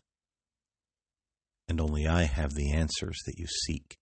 And 1.67 1.81
only 1.81 2.07
I 2.07 2.23
have 2.23 2.53
the 2.53 2.71
answers 2.71 3.17
that 3.25 3.37
you 3.37 3.45
seek 3.67 3.97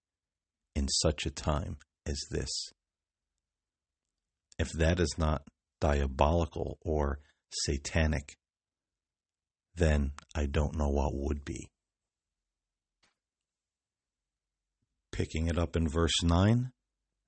in 0.75 0.87
such 0.87 1.25
a 1.25 1.31
time 1.31 1.77
as 2.05 2.19
this. 2.29 2.71
If 4.61 4.73
that 4.73 4.99
is 4.99 5.15
not 5.17 5.41
diabolical 5.79 6.77
or 6.85 7.17
satanic, 7.49 8.35
then 9.73 10.11
I 10.35 10.45
don't 10.45 10.77
know 10.77 10.89
what 10.89 11.15
would 11.15 11.43
be. 11.43 11.71
Picking 15.11 15.47
it 15.47 15.57
up 15.57 15.75
in 15.75 15.89
verse 15.89 16.21
9 16.21 16.71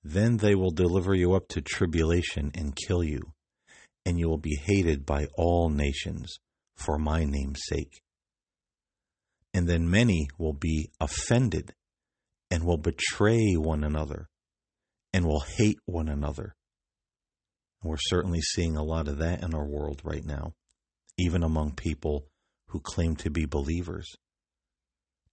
Then 0.04 0.38
they 0.38 0.54
will 0.54 0.70
deliver 0.70 1.16
you 1.16 1.34
up 1.34 1.48
to 1.48 1.62
tribulation 1.62 2.52
and 2.54 2.76
kill 2.76 3.04
you, 3.04 3.34
and 4.06 4.20
you 4.20 4.30
will 4.30 4.38
be 4.52 4.60
hated 4.62 5.04
by 5.04 5.26
all 5.36 5.72
nations 5.72 6.38
for 6.76 7.00
my 7.00 7.26
name's 7.26 7.64
sake. 7.66 8.04
And 9.56 9.68
then 9.68 9.90
many 9.90 10.28
will 10.38 10.54
be 10.54 10.92
offended 11.00 11.74
and 12.52 12.64
will 12.64 12.78
betray 12.78 13.56
one 13.56 13.84
another 13.84 14.30
and 15.12 15.26
will 15.26 15.46
hate 15.58 15.80
one 15.88 16.10
another. 16.10 16.54
And 17.84 17.90
we're 17.90 17.98
certainly 18.00 18.42
seeing 18.42 18.78
a 18.78 18.84
lot 18.84 19.08
of 19.08 19.18
that 19.18 19.44
in 19.44 19.54
our 19.54 19.66
world 19.66 20.02
right 20.04 20.26
now, 20.26 20.54
even 21.18 21.44
among 21.44 21.74
people 21.74 22.26
who 22.70 22.80
claim 22.80 23.16
to 23.18 23.30
be 23.30 23.46
believers. 23.46 24.08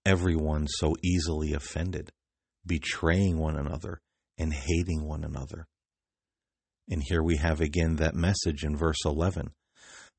Everyone 0.05 0.67
so 0.67 0.95
easily 1.03 1.53
offended, 1.53 2.11
betraying 2.67 3.39
one 3.39 3.57
another 3.57 4.01
and 4.37 4.53
hating 4.53 5.05
one 5.05 5.25
another. 5.25 5.67
And 6.89 7.03
here 7.07 7.23
we 7.23 7.37
have 7.37 7.61
again 7.61 7.97
that 7.97 8.15
message 8.15 8.65
in 8.65 8.77
verse 8.77 9.05
11. 9.05 9.53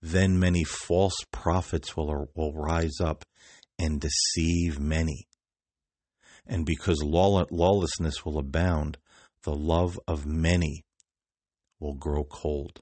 Then 0.01 0.39
many 0.39 0.63
false 0.63 1.17
prophets 1.31 1.97
will, 1.97 2.29
will 2.35 2.53
rise 2.53 2.99
up 3.01 3.25
and 3.77 3.99
deceive 3.99 4.79
many. 4.79 5.27
And 6.47 6.65
because 6.65 7.03
lawlessness 7.03 8.25
will 8.25 8.37
abound, 8.37 8.97
the 9.43 9.55
love 9.55 9.99
of 10.07 10.25
many 10.25 10.85
will 11.81 11.95
grow 11.95 12.23
cold. 12.23 12.79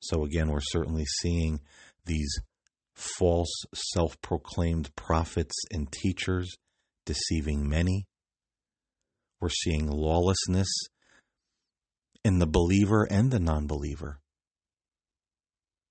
So 0.00 0.24
again, 0.24 0.50
we're 0.50 0.60
certainly 0.60 1.04
seeing 1.20 1.60
these 2.04 2.40
false 2.94 3.64
self 3.74 4.20
proclaimed 4.20 4.94
prophets 4.96 5.54
and 5.70 5.90
teachers 5.90 6.54
deceiving 7.06 7.68
many. 7.68 8.04
We're 9.40 9.48
seeing 9.48 9.88
lawlessness 9.88 10.68
in 12.24 12.38
the 12.38 12.46
believer 12.46 13.06
and 13.10 13.30
the 13.30 13.40
non 13.40 13.66
believer. 13.66 14.18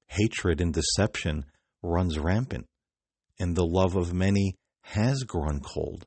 Hatred 0.07 0.59
and 0.59 0.73
deception 0.73 1.45
runs 1.81 2.19
rampant, 2.19 2.65
and 3.39 3.55
the 3.55 3.65
love 3.65 3.95
of 3.95 4.13
many 4.13 4.55
has 4.83 5.23
grown 5.23 5.61
cold. 5.61 6.03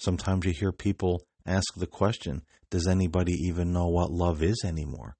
Sometimes 0.00 0.46
you 0.46 0.52
hear 0.52 0.72
people 0.72 1.22
ask 1.48 1.74
the 1.76 1.86
question 1.86 2.42
Does 2.70 2.86
anybody 2.86 3.32
even 3.32 3.72
know 3.72 3.88
what 3.88 4.10
love 4.10 4.42
is 4.42 4.62
anymore? 4.64 5.16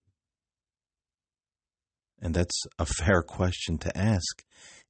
And 2.20 2.34
that's 2.34 2.64
a 2.78 2.86
fair 2.86 3.22
question 3.22 3.78
to 3.78 3.96
ask 3.96 4.44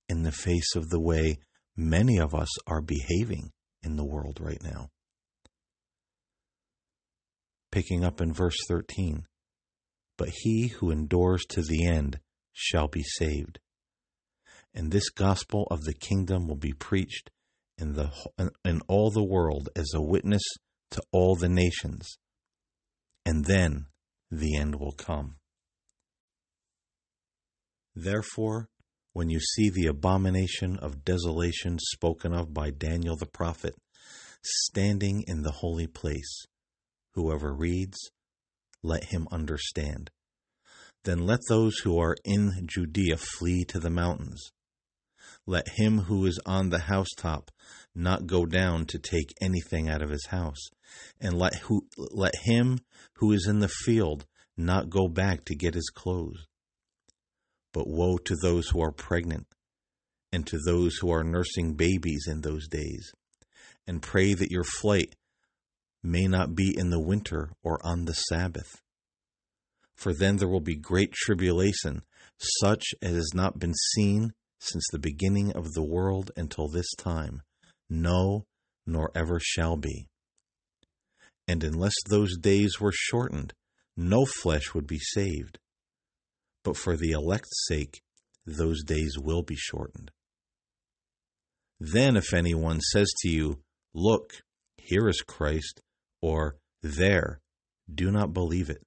in 0.09 0.22
the 0.22 0.33
face 0.33 0.74
of 0.74 0.88
the 0.88 1.01
way 1.01 1.38
many 1.77 2.18
of 2.18 2.35
us 2.35 2.48
are 2.66 2.81
behaving 2.81 3.51
in 3.83 3.96
the 3.96 4.05
world 4.05 4.38
right 4.40 4.62
now. 4.62 4.88
Picking 7.70 8.03
up 8.03 8.20
in 8.20 8.33
verse 8.33 8.57
13 8.66 9.27
But 10.16 10.31
he 10.33 10.68
who 10.68 10.90
endures 10.90 11.44
to 11.51 11.62
the 11.62 11.87
end 11.87 12.20
shall 12.53 12.88
be 12.88 13.03
saved. 13.03 13.61
And 14.74 14.90
this 14.90 15.11
gospel 15.11 15.66
of 15.70 15.83
the 15.83 15.94
kingdom 15.94 16.48
will 16.48 16.57
be 16.57 16.72
preached 16.72 17.31
in 17.77 17.92
the 17.92 18.11
in 18.64 18.81
all 18.88 19.11
the 19.11 19.24
world 19.24 19.68
as 19.77 19.92
a 19.94 20.01
witness 20.01 20.42
to 20.90 21.03
all 21.12 21.37
the 21.37 21.48
nations, 21.48 22.18
and 23.24 23.44
then 23.44 23.87
the 24.31 24.57
end 24.57 24.77
will 24.77 24.92
come. 24.92 25.37
Therefore, 27.94 28.68
when 29.12 29.29
you 29.29 29.40
see 29.40 29.70
the 29.70 29.87
abomination 29.87 30.77
of 30.79 31.05
desolation 31.05 31.79
spoken 31.81 32.33
of 32.33 32.55
by 32.55 32.70
Daniel 32.70 33.16
the 33.16 33.27
prophet 33.27 33.74
standing 34.42 35.24
in 35.27 35.42
the 35.42 35.51
holy 35.51 35.87
place, 35.87 36.46
whoever 37.14 37.53
reads, 37.53 37.98
let 38.83 39.05
him 39.05 39.27
understand. 39.33 40.11
Then 41.05 41.27
let 41.27 41.40
those 41.48 41.79
who 41.79 41.98
are 41.98 42.16
in 42.24 42.66
Judea 42.66 43.16
flee 43.16 43.64
to 43.64 43.81
the 43.81 43.90
mountains. 43.90 44.53
Let 45.49 45.79
him 45.79 46.01
who 46.01 46.27
is 46.27 46.39
on 46.45 46.69
the 46.69 46.79
housetop 46.79 47.51
not 47.95 48.27
go 48.27 48.45
down 48.45 48.85
to 48.85 48.99
take 48.99 49.33
anything 49.41 49.89
out 49.89 50.03
of 50.03 50.11
his 50.11 50.27
house, 50.27 50.69
and 51.19 51.39
let 51.39 51.55
who 51.55 51.87
let 51.97 52.35
him 52.43 52.81
who 53.15 53.33
is 53.33 53.47
in 53.49 53.61
the 53.61 53.69
field 53.69 54.27
not 54.59 54.91
go 54.91 55.09
back 55.09 55.47
to 55.47 55.55
get 55.55 55.73
his 55.73 55.89
clothes. 55.89 56.47
But 57.73 57.89
woe 57.89 58.19
to 58.19 58.37
those 58.43 58.69
who 58.69 58.83
are 58.83 58.93
pregnant, 58.93 59.47
and 60.31 60.47
to 60.49 60.59
those 60.67 60.99
who 60.99 61.11
are 61.11 61.25
nursing 61.25 61.77
babies 61.77 62.27
in 62.29 62.43
those 62.43 62.69
days, 62.69 63.15
and 63.87 64.03
pray 64.03 64.35
that 64.35 64.51
your 64.51 64.65
flight 64.65 65.17
may 66.03 66.29
not 66.29 66.55
be 66.55 66.77
in 66.77 66.91
the 66.91 67.01
winter 67.01 67.53
or 67.63 67.81
on 67.87 68.05
the 68.05 68.13
Sabbath. 68.13 68.83
For 69.95 70.13
then 70.13 70.37
there 70.37 70.47
will 70.47 70.61
be 70.61 70.77
great 70.77 71.13
tribulation, 71.13 72.03
such 72.61 72.85
as 73.01 73.15
has 73.15 73.31
not 73.33 73.59
been 73.59 73.73
seen 73.95 74.35
since 74.61 74.85
the 74.90 74.99
beginning 74.99 75.53
of 75.53 75.75
the 75.75 75.83
world 75.83 76.31
until 76.37 76.68
this 76.68 76.90
time, 76.97 77.42
no, 77.88 78.44
nor 78.87 79.11
ever 79.14 79.38
shall 79.40 79.77
be. 79.77 80.09
And 81.47 81.64
unless 81.64 81.94
those 82.09 82.37
days 82.37 82.81
were 82.81 82.92
shortened, 82.92 83.55
no 83.97 84.27
flesh 84.27 84.75
would 84.75 84.87
be 84.87 84.99
saved. 84.99 85.59
But 86.62 86.77
for 86.77 86.97
the 86.97 87.12
elect's 87.12 87.64
sake, 87.66 88.03
those 88.47 88.83
days 88.83 89.16
will 89.18 89.42
be 89.42 89.57
shortened. 89.57 90.11
Then, 91.81 92.16
if 92.16 92.35
anyone 92.35 92.81
says 92.81 93.09
to 93.21 93.29
you, 93.29 93.61
Look, 93.94 94.42
here 94.77 95.09
is 95.09 95.23
Christ, 95.23 95.81
or 96.21 96.57
There, 96.83 97.40
do 97.92 98.11
not 98.11 98.33
believe 98.33 98.68
it. 98.68 98.83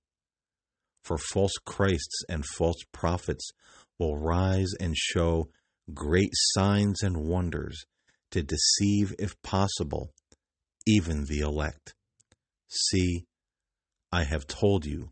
For 1.03 1.17
false 1.17 1.53
Christs 1.65 2.23
and 2.29 2.45
false 2.45 2.84
prophets 2.91 3.49
will 3.97 4.17
rise 4.17 4.71
and 4.79 4.95
show 4.95 5.49
great 5.93 6.32
signs 6.34 7.01
and 7.01 7.17
wonders 7.17 7.84
to 8.32 8.43
deceive, 8.43 9.13
if 9.19 9.41
possible, 9.41 10.12
even 10.88 11.25
the 11.25 11.39
elect. 11.39 11.93
See, 12.69 13.25
I 14.12 14.23
have 14.23 14.47
told 14.47 14.86
you 14.86 15.12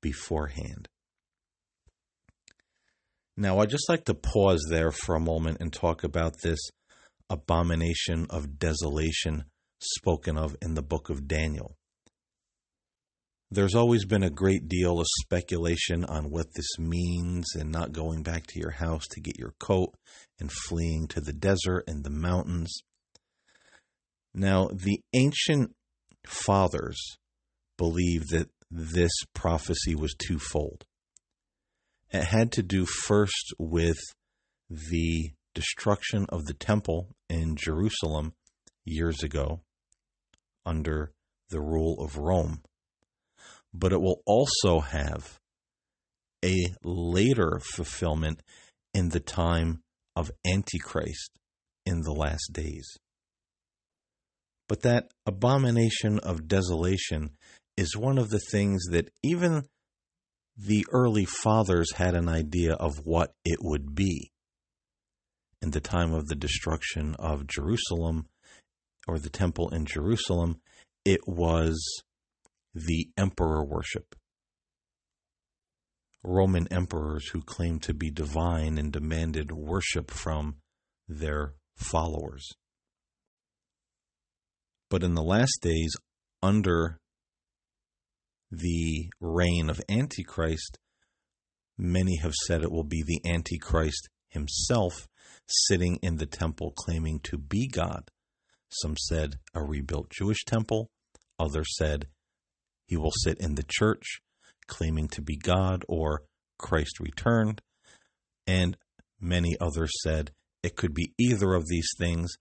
beforehand. 0.00 0.88
Now, 3.36 3.58
I'd 3.58 3.70
just 3.70 3.88
like 3.88 4.04
to 4.04 4.14
pause 4.14 4.66
there 4.68 4.90
for 4.90 5.14
a 5.14 5.20
moment 5.20 5.58
and 5.60 5.72
talk 5.72 6.04
about 6.04 6.42
this 6.42 6.60
abomination 7.30 8.26
of 8.30 8.58
desolation 8.58 9.44
spoken 9.80 10.36
of 10.36 10.56
in 10.60 10.74
the 10.74 10.82
book 10.82 11.08
of 11.08 11.26
Daniel. 11.26 11.76
There's 13.54 13.74
always 13.74 14.06
been 14.06 14.22
a 14.22 14.30
great 14.30 14.66
deal 14.66 14.98
of 14.98 15.06
speculation 15.20 16.06
on 16.06 16.30
what 16.30 16.54
this 16.54 16.78
means 16.78 17.54
and 17.54 17.70
not 17.70 17.92
going 17.92 18.22
back 18.22 18.46
to 18.46 18.58
your 18.58 18.70
house 18.70 19.06
to 19.10 19.20
get 19.20 19.38
your 19.38 19.52
coat 19.60 19.94
and 20.40 20.50
fleeing 20.50 21.06
to 21.08 21.20
the 21.20 21.34
desert 21.34 21.84
and 21.86 22.02
the 22.02 22.08
mountains. 22.08 22.80
Now, 24.32 24.70
the 24.72 25.02
ancient 25.12 25.76
fathers 26.26 26.98
believed 27.76 28.30
that 28.30 28.48
this 28.70 29.12
prophecy 29.34 29.94
was 29.94 30.14
twofold. 30.14 30.86
It 32.10 32.24
had 32.24 32.52
to 32.52 32.62
do 32.62 32.86
first 32.86 33.52
with 33.58 33.98
the 34.70 35.32
destruction 35.54 36.24
of 36.30 36.46
the 36.46 36.54
temple 36.54 37.10
in 37.28 37.56
Jerusalem 37.56 38.32
years 38.86 39.22
ago 39.22 39.60
under 40.64 41.12
the 41.50 41.60
rule 41.60 42.02
of 42.02 42.16
Rome 42.16 42.62
but 43.74 43.92
it 43.92 44.00
will 44.00 44.22
also 44.26 44.80
have 44.80 45.38
a 46.44 46.56
later 46.82 47.60
fulfillment 47.74 48.42
in 48.94 49.10
the 49.10 49.20
time 49.20 49.80
of 50.16 50.30
Antichrist 50.46 51.30
in 51.86 52.02
the 52.02 52.12
last 52.12 52.50
days. 52.52 52.86
But 54.68 54.82
that 54.82 55.10
abomination 55.26 56.18
of 56.18 56.48
desolation 56.48 57.30
is 57.76 57.96
one 57.96 58.18
of 58.18 58.30
the 58.30 58.40
things 58.50 58.84
that 58.90 59.10
even 59.22 59.64
the 60.56 60.86
early 60.90 61.24
fathers 61.24 61.92
had 61.94 62.14
an 62.14 62.28
idea 62.28 62.74
of 62.74 63.04
what 63.04 63.32
it 63.44 63.58
would 63.60 63.94
be. 63.94 64.30
In 65.60 65.70
the 65.70 65.80
time 65.80 66.12
of 66.12 66.26
the 66.26 66.34
destruction 66.34 67.14
of 67.18 67.46
Jerusalem, 67.46 68.26
or 69.06 69.18
the 69.18 69.30
temple 69.30 69.68
in 69.70 69.86
Jerusalem, 69.86 70.60
it 71.04 71.20
was 71.26 72.02
the 72.74 73.10
emperor 73.16 73.64
worship. 73.64 74.14
Roman 76.24 76.68
emperors 76.72 77.28
who 77.28 77.42
claimed 77.42 77.82
to 77.82 77.94
be 77.94 78.10
divine 78.10 78.78
and 78.78 78.92
demanded 78.92 79.50
worship 79.50 80.10
from 80.10 80.56
their 81.08 81.54
followers. 81.76 82.52
But 84.88 85.02
in 85.02 85.14
the 85.14 85.22
last 85.22 85.58
days, 85.62 85.94
under 86.42 86.98
the 88.50 89.10
reign 89.20 89.68
of 89.68 89.80
Antichrist, 89.88 90.78
many 91.76 92.18
have 92.18 92.34
said 92.34 92.62
it 92.62 92.70
will 92.70 92.84
be 92.84 93.02
the 93.02 93.20
Antichrist 93.28 94.08
himself 94.28 95.08
sitting 95.46 95.96
in 96.02 96.16
the 96.16 96.26
temple 96.26 96.72
claiming 96.76 97.20
to 97.20 97.38
be 97.38 97.66
God. 97.66 98.10
Some 98.68 98.96
said 98.96 99.36
a 99.54 99.62
rebuilt 99.62 100.10
Jewish 100.10 100.44
temple. 100.44 100.90
Others 101.38 101.74
said 101.76 102.08
he 102.92 102.96
will 102.98 103.10
sit 103.10 103.38
in 103.40 103.54
the 103.54 103.64
church 103.66 104.20
claiming 104.66 105.08
to 105.08 105.22
be 105.22 105.34
God 105.34 105.82
or 105.88 106.24
Christ 106.58 107.00
returned. 107.00 107.62
And 108.46 108.76
many 109.18 109.56
others 109.58 109.90
said 110.02 110.32
it 110.62 110.76
could 110.76 110.92
be 110.92 111.14
either 111.18 111.54
of 111.54 111.68
these 111.68 111.88
things, 111.98 112.34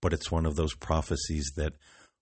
but 0.00 0.14
it's 0.14 0.30
one 0.30 0.46
of 0.46 0.56
those 0.56 0.74
prophecies 0.74 1.52
that 1.56 1.74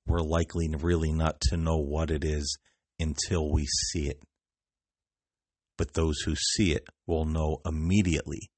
we're 0.04 0.18
likely 0.18 0.68
really 0.76 1.12
not 1.12 1.40
to 1.42 1.56
know 1.56 1.76
what 1.76 2.10
it 2.10 2.24
is 2.24 2.58
until 2.98 3.52
we 3.52 3.66
see 3.66 4.08
it. 4.08 4.20
But 5.78 5.94
those 5.94 6.18
who 6.22 6.34
see 6.34 6.72
it 6.72 6.88
will 7.06 7.24
know 7.24 7.58
immediately 7.64 8.50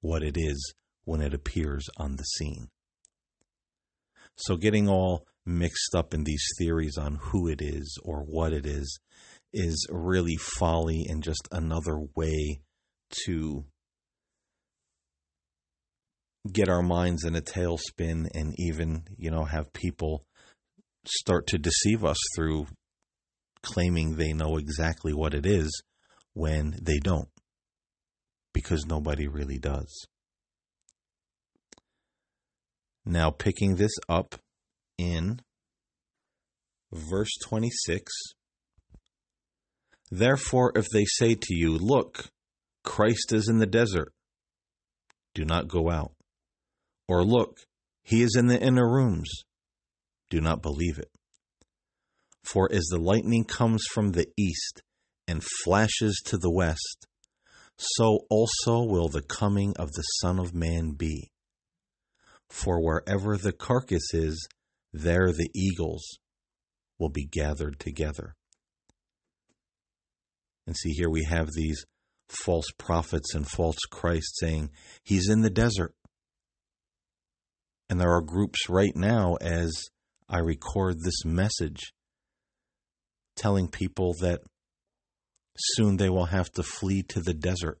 what 0.00 0.22
it 0.22 0.36
is 0.36 0.74
when 1.02 1.20
it 1.20 1.34
appears 1.34 1.88
on 1.96 2.14
the 2.14 2.22
scene. 2.22 2.68
So, 4.36 4.56
getting 4.56 4.88
all 4.88 5.26
mixed 5.46 5.94
up 5.94 6.14
in 6.14 6.24
these 6.24 6.44
theories 6.58 6.96
on 6.96 7.18
who 7.20 7.48
it 7.48 7.60
is 7.60 7.98
or 8.02 8.22
what 8.22 8.52
it 8.52 8.66
is 8.66 8.98
is 9.52 9.86
really 9.90 10.36
folly 10.36 11.06
and 11.08 11.22
just 11.22 11.46
another 11.52 11.98
way 12.16 12.60
to 13.10 13.64
get 16.50 16.68
our 16.68 16.82
minds 16.82 17.24
in 17.24 17.34
a 17.34 17.40
tailspin 17.40 18.28
and 18.34 18.54
even, 18.58 19.04
you 19.16 19.30
know, 19.30 19.44
have 19.44 19.72
people 19.72 20.24
start 21.06 21.46
to 21.46 21.58
deceive 21.58 22.04
us 22.04 22.18
through 22.34 22.66
claiming 23.62 24.16
they 24.16 24.32
know 24.32 24.56
exactly 24.56 25.12
what 25.12 25.34
it 25.34 25.46
is 25.46 25.82
when 26.34 26.76
they 26.82 26.98
don't, 26.98 27.28
because 28.52 28.84
nobody 28.86 29.26
really 29.26 29.58
does. 29.58 30.06
Now, 33.06 33.30
picking 33.30 33.76
this 33.76 33.92
up 34.08 34.34
in 34.98 35.40
verse 36.92 37.32
26 37.46 38.12
Therefore, 40.10 40.72
if 40.76 40.86
they 40.90 41.04
say 41.06 41.34
to 41.34 41.54
you, 41.54 41.76
Look, 41.76 42.26
Christ 42.84 43.32
is 43.32 43.48
in 43.48 43.58
the 43.58 43.66
desert, 43.66 44.12
do 45.34 45.44
not 45.44 45.68
go 45.68 45.90
out. 45.90 46.12
Or 47.08 47.24
look, 47.24 47.58
he 48.02 48.22
is 48.22 48.36
in 48.36 48.46
the 48.46 48.60
inner 48.60 48.88
rooms, 48.88 49.30
do 50.30 50.40
not 50.40 50.62
believe 50.62 50.98
it. 50.98 51.10
For 52.44 52.70
as 52.70 52.84
the 52.90 53.00
lightning 53.00 53.44
comes 53.44 53.82
from 53.92 54.12
the 54.12 54.26
east 54.38 54.82
and 55.26 55.42
flashes 55.64 56.22
to 56.26 56.36
the 56.36 56.50
west, 56.50 57.06
so 57.76 58.20
also 58.30 58.84
will 58.84 59.08
the 59.08 59.22
coming 59.22 59.74
of 59.78 59.90
the 59.92 60.02
Son 60.20 60.38
of 60.38 60.54
Man 60.54 60.92
be. 60.92 61.30
For 62.50 62.80
wherever 62.80 63.36
the 63.36 63.52
carcass 63.52 64.12
is, 64.12 64.46
there 64.94 65.32
the 65.32 65.50
eagles 65.54 66.18
will 67.00 67.08
be 67.10 67.26
gathered 67.26 67.80
together. 67.80 68.36
And 70.66 70.76
see, 70.76 70.92
here 70.92 71.10
we 71.10 71.24
have 71.24 71.48
these 71.52 71.84
false 72.28 72.66
prophets 72.78 73.34
and 73.34 73.46
false 73.46 73.76
Christ 73.90 74.38
saying, 74.38 74.70
He's 75.02 75.28
in 75.28 75.42
the 75.42 75.50
desert. 75.50 75.94
And 77.90 78.00
there 78.00 78.12
are 78.12 78.22
groups 78.22 78.68
right 78.68 78.94
now, 78.94 79.34
as 79.40 79.72
I 80.28 80.38
record 80.38 80.96
this 81.00 81.24
message, 81.24 81.92
telling 83.36 83.68
people 83.68 84.14
that 84.20 84.40
soon 85.58 85.96
they 85.96 86.08
will 86.08 86.26
have 86.26 86.50
to 86.52 86.62
flee 86.62 87.02
to 87.08 87.20
the 87.20 87.34
desert 87.34 87.78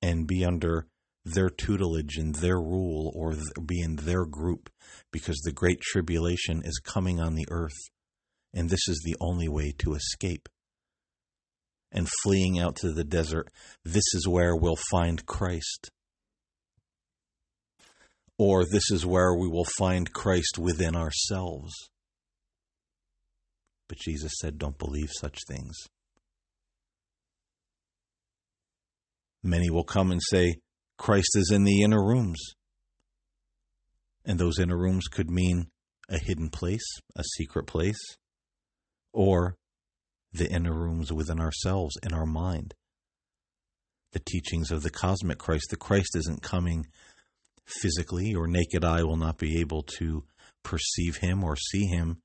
and 0.00 0.26
be 0.26 0.44
under 0.44 0.86
their 1.26 1.50
tutelage 1.50 2.16
and 2.16 2.36
their 2.36 2.58
rule 2.60 3.12
or 3.14 3.34
be 3.66 3.80
in 3.80 3.96
their 3.96 4.24
group 4.24 4.70
because 5.12 5.36
the 5.44 5.52
great 5.52 5.80
tribulation 5.80 6.62
is 6.64 6.80
coming 6.82 7.20
on 7.20 7.34
the 7.34 7.46
earth 7.50 7.76
and 8.54 8.70
this 8.70 8.88
is 8.88 9.02
the 9.04 9.16
only 9.20 9.48
way 9.48 9.74
to 9.78 9.94
escape. 9.94 10.48
And 11.92 12.08
fleeing 12.22 12.58
out 12.58 12.76
to 12.76 12.92
the 12.92 13.04
desert, 13.04 13.48
this 13.84 14.04
is 14.14 14.26
where 14.26 14.56
we'll 14.56 14.78
find 14.90 15.24
Christ. 15.26 15.90
Or 18.38 18.64
this 18.64 18.90
is 18.90 19.04
where 19.04 19.34
we 19.34 19.48
will 19.48 19.66
find 19.78 20.12
Christ 20.12 20.58
within 20.58 20.96
ourselves. 20.96 21.72
But 23.88 23.98
Jesus 23.98 24.32
said, 24.40 24.58
Don't 24.58 24.78
believe 24.78 25.10
such 25.12 25.38
things. 25.48 25.76
Many 29.42 29.70
will 29.70 29.84
come 29.84 30.10
and 30.10 30.20
say, 30.30 30.56
Christ 30.98 31.30
is 31.34 31.50
in 31.52 31.64
the 31.64 31.82
inner 31.82 32.02
rooms. 32.02 32.40
And 34.24 34.38
those 34.38 34.58
inner 34.58 34.76
rooms 34.76 35.06
could 35.08 35.30
mean 35.30 35.68
a 36.08 36.18
hidden 36.18 36.50
place, 36.50 36.86
a 37.14 37.22
secret 37.36 37.66
place, 37.66 38.16
or 39.12 39.56
the 40.32 40.50
inner 40.50 40.74
rooms 40.74 41.12
within 41.12 41.40
ourselves, 41.40 41.96
in 42.02 42.12
our 42.12 42.26
mind. 42.26 42.74
The 44.12 44.20
teachings 44.20 44.70
of 44.70 44.82
the 44.82 44.90
cosmic 44.90 45.38
Christ. 45.38 45.68
The 45.70 45.76
Christ 45.76 46.16
isn't 46.16 46.42
coming 46.42 46.86
physically, 47.66 48.34
or 48.34 48.46
naked 48.46 48.84
eye 48.84 49.02
will 49.02 49.16
not 49.16 49.38
be 49.38 49.60
able 49.60 49.82
to 49.98 50.24
perceive 50.62 51.16
him 51.16 51.44
or 51.44 51.56
see 51.56 51.86
him. 51.86 52.18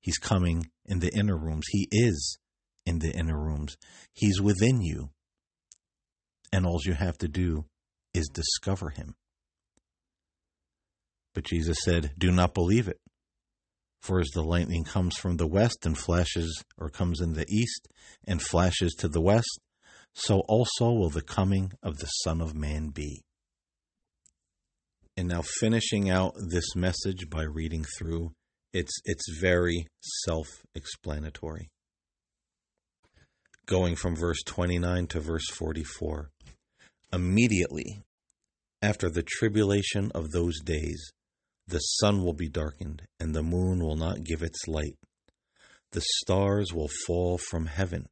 He's 0.00 0.18
coming 0.18 0.66
in 0.84 0.98
the 0.98 1.12
inner 1.14 1.36
rooms. 1.36 1.66
He 1.70 1.88
is 1.90 2.38
in 2.84 2.98
the 2.98 3.12
inner 3.12 3.38
rooms. 3.38 3.76
He's 4.12 4.40
within 4.40 4.82
you. 4.82 5.10
And 6.52 6.66
all 6.66 6.80
you 6.84 6.94
have 6.94 7.16
to 7.18 7.28
do 7.28 7.66
is 8.14 8.28
discover 8.28 8.90
him. 8.90 9.14
But 11.34 11.44
Jesus 11.44 11.78
said, 11.82 12.12
Do 12.18 12.30
not 12.30 12.54
believe 12.54 12.88
it. 12.88 13.00
For 14.00 14.18
as 14.18 14.30
the 14.30 14.42
lightning 14.42 14.84
comes 14.84 15.16
from 15.16 15.36
the 15.36 15.46
west 15.46 15.86
and 15.86 15.96
flashes, 15.96 16.62
or 16.76 16.90
comes 16.90 17.20
in 17.20 17.34
the 17.34 17.46
east 17.48 17.88
and 18.26 18.42
flashes 18.42 18.94
to 18.98 19.08
the 19.08 19.20
west, 19.20 19.60
so 20.12 20.40
also 20.48 20.90
will 20.90 21.08
the 21.08 21.22
coming 21.22 21.72
of 21.82 21.98
the 21.98 22.06
Son 22.06 22.40
of 22.40 22.54
Man 22.54 22.88
be. 22.88 23.22
And 25.16 25.28
now 25.28 25.42
finishing 25.42 26.10
out 26.10 26.34
this 26.50 26.74
message 26.74 27.30
by 27.30 27.42
reading 27.42 27.84
through, 27.96 28.32
it's 28.72 28.98
it's 29.04 29.38
very 29.40 29.86
self-explanatory. 30.00 31.70
Going 33.66 33.94
from 33.94 34.16
verse 34.16 34.42
29 34.44 35.06
to 35.08 35.20
verse 35.20 35.48
44. 35.50 36.30
Immediately 37.12 38.04
after 38.80 39.10
the 39.10 39.22
tribulation 39.22 40.10
of 40.14 40.30
those 40.30 40.60
days, 40.60 41.12
the 41.68 41.78
sun 41.78 42.24
will 42.24 42.34
be 42.34 42.48
darkened, 42.48 43.02
and 43.20 43.34
the 43.34 43.42
moon 43.42 43.80
will 43.80 43.96
not 43.96 44.24
give 44.24 44.42
its 44.42 44.66
light. 44.66 44.96
The 45.92 46.02
stars 46.22 46.72
will 46.72 46.90
fall 47.06 47.38
from 47.38 47.66
heaven, 47.66 48.06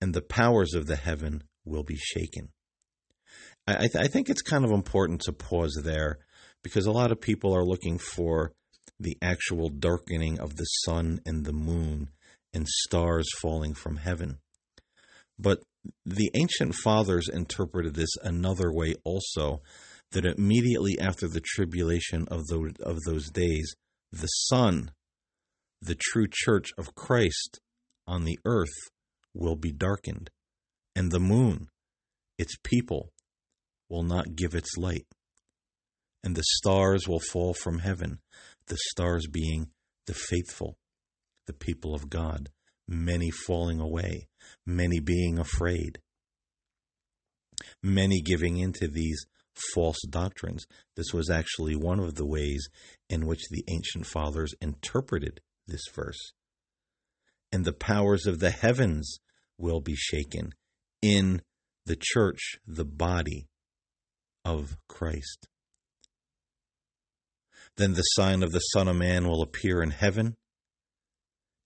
and 0.00 0.14
the 0.14 0.22
powers 0.22 0.74
of 0.74 0.86
the 0.86 0.96
heaven 0.96 1.44
will 1.64 1.84
be 1.84 1.96
shaken. 1.96 2.48
I, 3.66 3.88
th- 3.88 3.96
I 3.96 4.06
think 4.06 4.28
it's 4.28 4.42
kind 4.42 4.64
of 4.64 4.70
important 4.70 5.22
to 5.22 5.32
pause 5.32 5.80
there 5.84 6.18
because 6.62 6.86
a 6.86 6.92
lot 6.92 7.12
of 7.12 7.20
people 7.20 7.54
are 7.54 7.64
looking 7.64 7.98
for 7.98 8.52
the 8.98 9.18
actual 9.20 9.68
darkening 9.68 10.40
of 10.40 10.56
the 10.56 10.64
sun 10.64 11.20
and 11.26 11.44
the 11.44 11.52
moon 11.52 12.10
and 12.54 12.66
stars 12.66 13.26
falling 13.40 13.74
from 13.74 13.96
heaven. 13.96 14.38
But 15.38 15.58
the 16.04 16.30
ancient 16.34 16.74
fathers 16.74 17.28
interpreted 17.28 17.94
this 17.94 18.16
another 18.22 18.72
way 18.72 18.94
also 19.04 19.62
that 20.12 20.24
immediately 20.24 20.98
after 20.98 21.28
the 21.28 21.42
tribulation 21.44 22.26
of 22.30 22.46
those, 22.46 22.72
of 22.80 22.98
those 23.06 23.30
days, 23.30 23.74
the 24.12 24.26
sun, 24.26 24.92
the 25.82 25.96
true 25.98 26.26
church 26.30 26.70
of 26.78 26.94
Christ 26.94 27.60
on 28.06 28.24
the 28.24 28.38
earth, 28.44 28.90
will 29.34 29.56
be 29.56 29.72
darkened, 29.72 30.30
and 30.94 31.10
the 31.10 31.20
moon, 31.20 31.68
its 32.38 32.56
people, 32.62 33.10
will 33.88 34.02
not 34.02 34.36
give 34.36 34.54
its 34.54 34.76
light, 34.76 35.06
and 36.24 36.34
the 36.34 36.44
stars 36.44 37.06
will 37.06 37.20
fall 37.20 37.54
from 37.54 37.80
heaven, 37.80 38.18
the 38.68 38.78
stars 38.90 39.26
being 39.30 39.68
the 40.06 40.14
faithful, 40.14 40.76
the 41.46 41.52
people 41.52 41.94
of 41.94 42.08
God, 42.08 42.48
many 42.88 43.30
falling 43.30 43.80
away, 43.80 44.28
many 44.64 45.00
being 45.00 45.38
afraid, 45.38 45.98
many 47.82 48.20
giving 48.20 48.58
into 48.58 48.88
these 48.88 49.26
false 49.74 50.00
doctrines. 50.08 50.66
This 50.96 51.12
was 51.12 51.30
actually 51.30 51.74
one 51.76 51.98
of 51.98 52.14
the 52.14 52.26
ways 52.26 52.68
in 53.08 53.26
which 53.26 53.48
the 53.50 53.64
ancient 53.68 54.06
fathers 54.06 54.54
interpreted 54.60 55.40
this 55.66 55.82
verse. 55.94 56.32
And 57.52 57.64
the 57.64 57.72
powers 57.72 58.26
of 58.26 58.38
the 58.38 58.50
heavens 58.50 59.18
will 59.58 59.80
be 59.80 59.94
shaken 59.94 60.52
in 61.00 61.42
the 61.86 61.96
church, 61.98 62.56
the 62.66 62.84
body 62.84 63.46
of 64.44 64.76
Christ. 64.88 65.48
Then 67.76 67.94
the 67.94 68.02
sign 68.02 68.42
of 68.42 68.52
the 68.52 68.60
Son 68.60 68.88
of 68.88 68.96
Man 68.96 69.28
will 69.28 69.42
appear 69.42 69.82
in 69.82 69.90
heaven, 69.90 70.36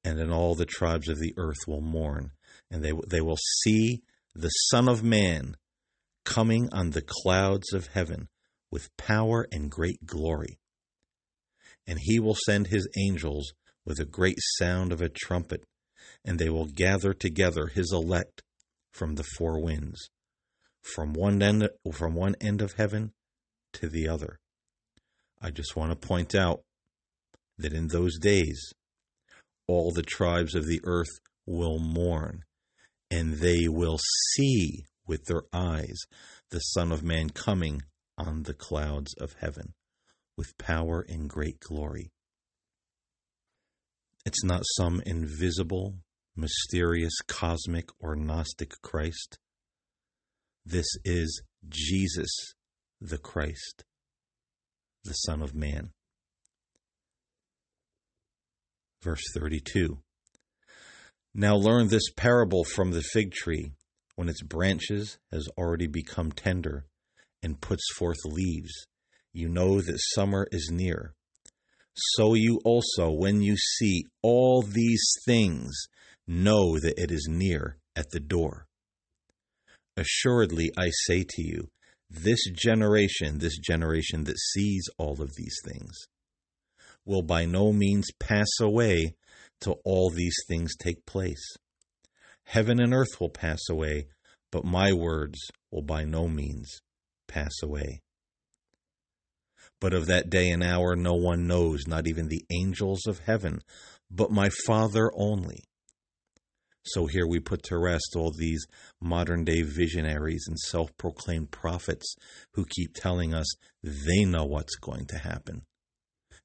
and 0.05 0.19
then 0.19 0.31
all 0.31 0.55
the 0.55 0.67
tribes 0.67 1.09
of 1.09 1.19
the 1.19 1.35
earth 1.37 1.67
will 1.67 1.81
mourn, 1.81 2.33
and 2.71 2.83
they, 2.83 2.93
they 3.09 3.21
will 3.21 3.39
see 3.63 4.03
the 4.35 4.49
Son 4.49 4.89
of 4.89 5.03
Man 5.03 5.57
coming 6.25 6.69
on 6.73 6.91
the 6.91 7.05
clouds 7.07 7.73
of 7.73 7.89
heaven 7.89 8.29
with 8.71 8.95
power 8.97 9.47
and 9.51 9.71
great 9.71 10.07
glory. 10.07 10.59
And 11.87 11.99
he 12.01 12.21
will 12.21 12.37
send 12.47 12.69
his 12.69 12.89
angels 12.99 13.53
with 13.85 13.99
a 13.99 14.05
great 14.05 14.39
sound 14.59 14.93
of 14.93 15.03
a 15.03 15.09
trumpet, 15.09 15.65
and 16.25 16.39
they 16.39 16.49
will 16.49 16.67
gather 16.67 17.13
together 17.13 17.67
his 17.67 17.93
elect 17.93 18.43
from 18.93 19.15
the 19.15 19.25
four 19.37 19.61
winds, 19.61 20.11
from 20.83 21.13
one 21.13 21.43
end, 21.43 21.69
from 21.93 22.15
one 22.15 22.37
end 22.41 22.63
of 22.63 22.75
heaven 22.75 23.13
to 23.73 23.89
the 23.89 24.09
other. 24.09 24.39
I 25.41 25.51
just 25.51 25.75
want 25.75 25.91
to 25.91 26.07
point 26.09 26.35
out 26.35 26.63
that 27.59 27.73
in 27.73 27.89
those 27.89 28.19
days, 28.19 28.73
all 29.71 29.93
the 29.93 30.03
tribes 30.03 30.57
of 30.57 30.67
the 30.67 30.81
earth 30.83 31.21
will 31.47 31.79
mourn, 31.79 32.43
and 33.09 33.35
they 33.35 33.69
will 33.69 34.01
see 34.33 34.85
with 35.07 35.27
their 35.27 35.45
eyes 35.53 35.97
the 36.51 36.59
Son 36.59 36.91
of 36.91 37.05
Man 37.05 37.31
coming 37.31 37.81
on 38.19 38.43
the 38.43 38.53
clouds 38.53 39.15
of 39.21 39.37
heaven 39.41 39.75
with 40.37 40.59
power 40.59 41.07
and 41.09 41.31
great 41.31 41.61
glory. 41.61 42.11
It's 44.27 44.43
not 44.43 44.63
some 44.77 45.01
invisible, 45.07 45.95
mysterious, 46.35 47.15
cosmic, 47.29 47.91
or 48.01 48.17
Gnostic 48.17 48.73
Christ. 48.83 49.39
This 50.67 50.89
is 51.05 51.43
Jesus 51.69 52.31
the 53.01 53.19
Christ, 53.19 53.85
the 55.05 55.13
Son 55.13 55.41
of 55.41 55.55
Man. 55.55 55.93
Verse 59.03 59.23
32 59.35 59.99
Now 61.35 61.57
learn 61.57 61.89
this 61.89 62.11
parable 62.17 62.65
from 62.65 62.91
the 62.91 63.03
fig 63.03 63.33
tree 63.33 63.73
when 64.15 64.29
its 64.29 64.43
branches 64.43 65.19
has 65.33 65.49
already 65.57 65.87
become 65.87 66.33
tender 66.33 66.85
and 67.43 67.61
puts 67.61 67.83
forth 67.95 68.19
leaves, 68.25 68.87
you 69.33 69.49
know 69.49 69.81
that 69.81 69.99
summer 70.15 70.47
is 70.53 70.71
near. 70.71 71.15
So 71.95 72.35
you 72.35 72.61
also, 72.65 73.11
when 73.11 73.41
you 73.41 73.57
see 73.57 74.05
all 74.23 74.63
these 74.63 75.15
things, 75.25 75.75
know 76.27 76.79
that 76.79 76.99
it 76.99 77.11
is 77.11 77.27
near 77.31 77.79
at 77.97 78.11
the 78.11 78.21
door. 78.21 78.67
Assuredly, 79.97 80.71
I 80.79 80.91
say 81.07 81.25
to 81.29 81.43
you, 81.43 81.69
this 82.09 82.45
generation, 82.51 83.39
this 83.39 83.59
generation 83.59 84.25
that 84.25 84.39
sees 84.39 84.89
all 84.99 85.23
of 85.23 85.35
these 85.37 85.57
things, 85.65 85.95
will 87.11 87.23
by 87.23 87.45
no 87.45 87.73
means 87.73 88.07
pass 88.21 88.49
away 88.61 89.17
till 89.61 89.81
all 89.85 90.11
these 90.11 90.37
things 90.47 90.77
take 90.77 91.05
place. 91.05 91.57
Heaven 92.45 92.81
and 92.81 92.95
earth 92.95 93.21
will 93.21 93.29
pass 93.29 93.59
away, 93.69 94.07
but 94.53 94.65
my 94.65 94.93
words 94.93 95.39
will 95.73 95.83
by 95.83 96.05
no 96.05 96.29
means 96.29 96.81
pass 97.27 97.53
away. 97.63 98.01
But 99.81 99.93
of 99.93 100.07
that 100.07 100.31
day 100.31 100.51
and 100.51 100.63
hour 100.63 100.95
no 100.95 101.15
one 101.15 101.49
knows, 101.49 101.89
not 101.89 102.07
even 102.07 102.29
the 102.29 102.45
angels 102.51 103.07
of 103.07 103.19
heaven, 103.19 103.61
but 104.09 104.31
my 104.31 104.49
Father 104.67 105.11
only. 105.17 105.65
So 106.85 107.07
here 107.07 107.27
we 107.27 107.41
put 107.41 107.65
to 107.65 107.79
rest 107.79 108.15
all 108.17 108.31
these 108.31 108.65
modern 109.01 109.45
day 109.45 109.63
visionaries 109.63 110.45
and 110.47 110.59
self 110.59 110.97
proclaimed 110.97 111.51
prophets 111.51 112.15
who 112.55 112.65
keep 112.65 112.95
telling 112.95 113.35
us 113.35 113.47
they 113.83 114.25
know 114.25 114.45
what's 114.45 114.77
going 114.77 115.07
to 115.07 115.19
happen. 115.19 115.63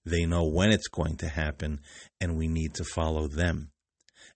They 0.06 0.26
know 0.26 0.46
when 0.46 0.72
it's 0.72 0.88
going 0.88 1.18
to 1.18 1.30
happen, 1.30 1.82
and 2.22 2.38
we 2.38 2.48
need 2.48 2.76
to 2.76 2.84
follow 2.84 3.28
them 3.28 3.72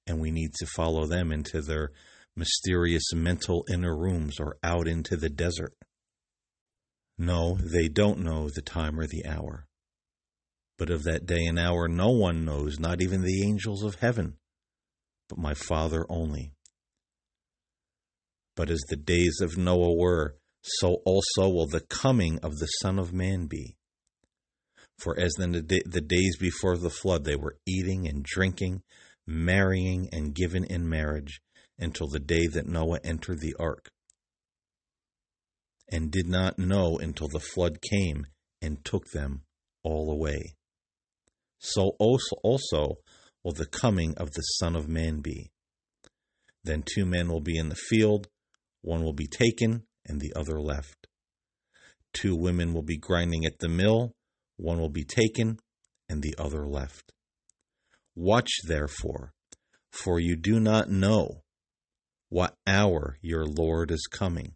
and 0.09 0.19
we 0.19 0.31
need 0.31 0.53
to 0.55 0.65
follow 0.65 1.05
them 1.05 1.31
into 1.31 1.61
their 1.61 1.91
mysterious 2.35 3.13
mental 3.13 3.63
inner 3.71 3.95
rooms 3.95 4.39
or 4.39 4.57
out 4.63 4.87
into 4.87 5.15
the 5.15 5.29
desert. 5.29 5.73
No, 7.17 7.57
they 7.61 7.87
don't 7.87 8.19
know 8.19 8.49
the 8.49 8.61
time 8.61 8.99
or 8.99 9.05
the 9.05 9.25
hour. 9.25 9.67
But 10.79 10.89
of 10.89 11.03
that 11.03 11.27
day 11.27 11.45
and 11.45 11.59
hour 11.59 11.87
no 11.87 12.09
one 12.09 12.43
knows, 12.43 12.79
not 12.79 13.01
even 13.01 13.21
the 13.21 13.43
angels 13.43 13.83
of 13.83 13.95
heaven, 13.95 14.37
but 15.27 15.37
my 15.37 15.53
Father 15.53 16.05
only. 16.09 16.53
But 18.55 18.71
as 18.71 18.81
the 18.89 18.95
days 18.95 19.41
of 19.41 19.57
Noah 19.57 19.95
were, 19.95 20.37
so 20.63 21.01
also 21.05 21.49
will 21.49 21.67
the 21.67 21.81
coming 21.81 22.39
of 22.39 22.57
the 22.57 22.67
Son 22.81 22.97
of 22.97 23.13
Man 23.13 23.45
be. 23.45 23.77
For 24.99 25.17
as 25.17 25.33
in 25.39 25.53
the, 25.53 25.81
the 25.85 26.01
days 26.01 26.37
before 26.37 26.77
the 26.77 26.89
flood 26.89 27.23
they 27.23 27.35
were 27.35 27.57
eating 27.65 28.07
and 28.07 28.23
drinking, 28.23 28.83
marrying 29.25 30.09
and 30.11 30.35
given 30.35 30.65
in 30.65 30.89
marriage 30.89 31.41
until 31.77 32.07
the 32.07 32.19
day 32.19 32.47
that 32.47 32.67
Noah 32.67 32.99
entered 33.03 33.39
the 33.39 33.55
ark, 33.57 33.89
and 35.89 36.11
did 36.11 36.27
not 36.27 36.59
know 36.59 36.97
until 36.97 37.29
the 37.29 37.39
flood 37.39 37.79
came 37.81 38.27
and 38.61 38.83
took 38.83 39.05
them 39.11 39.43
all 39.83 40.11
away. 40.11 40.55
So 41.59 41.91
also, 41.99 42.35
also 42.43 42.95
will 43.43 43.53
the 43.53 43.65
coming 43.65 44.15
of 44.17 44.31
the 44.31 44.41
Son 44.41 44.75
of 44.75 44.89
Man 44.89 45.21
be. 45.21 45.51
Then 46.63 46.83
two 46.83 47.05
men 47.05 47.29
will 47.29 47.41
be 47.41 47.57
in 47.57 47.69
the 47.69 47.75
field, 47.75 48.27
one 48.81 49.03
will 49.03 49.13
be 49.13 49.27
taken 49.27 49.83
and 50.05 50.19
the 50.19 50.33
other 50.35 50.59
left. 50.61 51.07
Two 52.13 52.35
women 52.35 52.73
will 52.73 52.83
be 52.83 52.97
grinding 52.97 53.45
at 53.45 53.59
the 53.59 53.69
mill, 53.69 54.13
one 54.59 54.79
will 54.79 54.89
be 54.89 55.05
taken 55.05 55.57
and 56.09 56.21
the 56.21 56.35
other 56.37 56.67
left. 56.67 57.13
Watch 58.15 58.51
therefore, 58.67 59.33
for 59.91 60.19
you 60.19 60.35
do 60.35 60.59
not 60.59 60.89
know 60.89 61.43
what 62.29 62.55
hour 62.67 63.17
your 63.21 63.45
Lord 63.45 63.91
is 63.91 64.07
coming. 64.11 64.53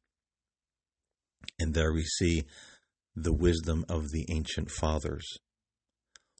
And 1.60 1.74
there 1.74 1.94
we 1.94 2.04
see 2.04 2.44
the 3.16 3.34
wisdom 3.34 3.86
of 3.88 4.12
the 4.12 4.26
ancient 4.30 4.70
fathers. 4.70 5.26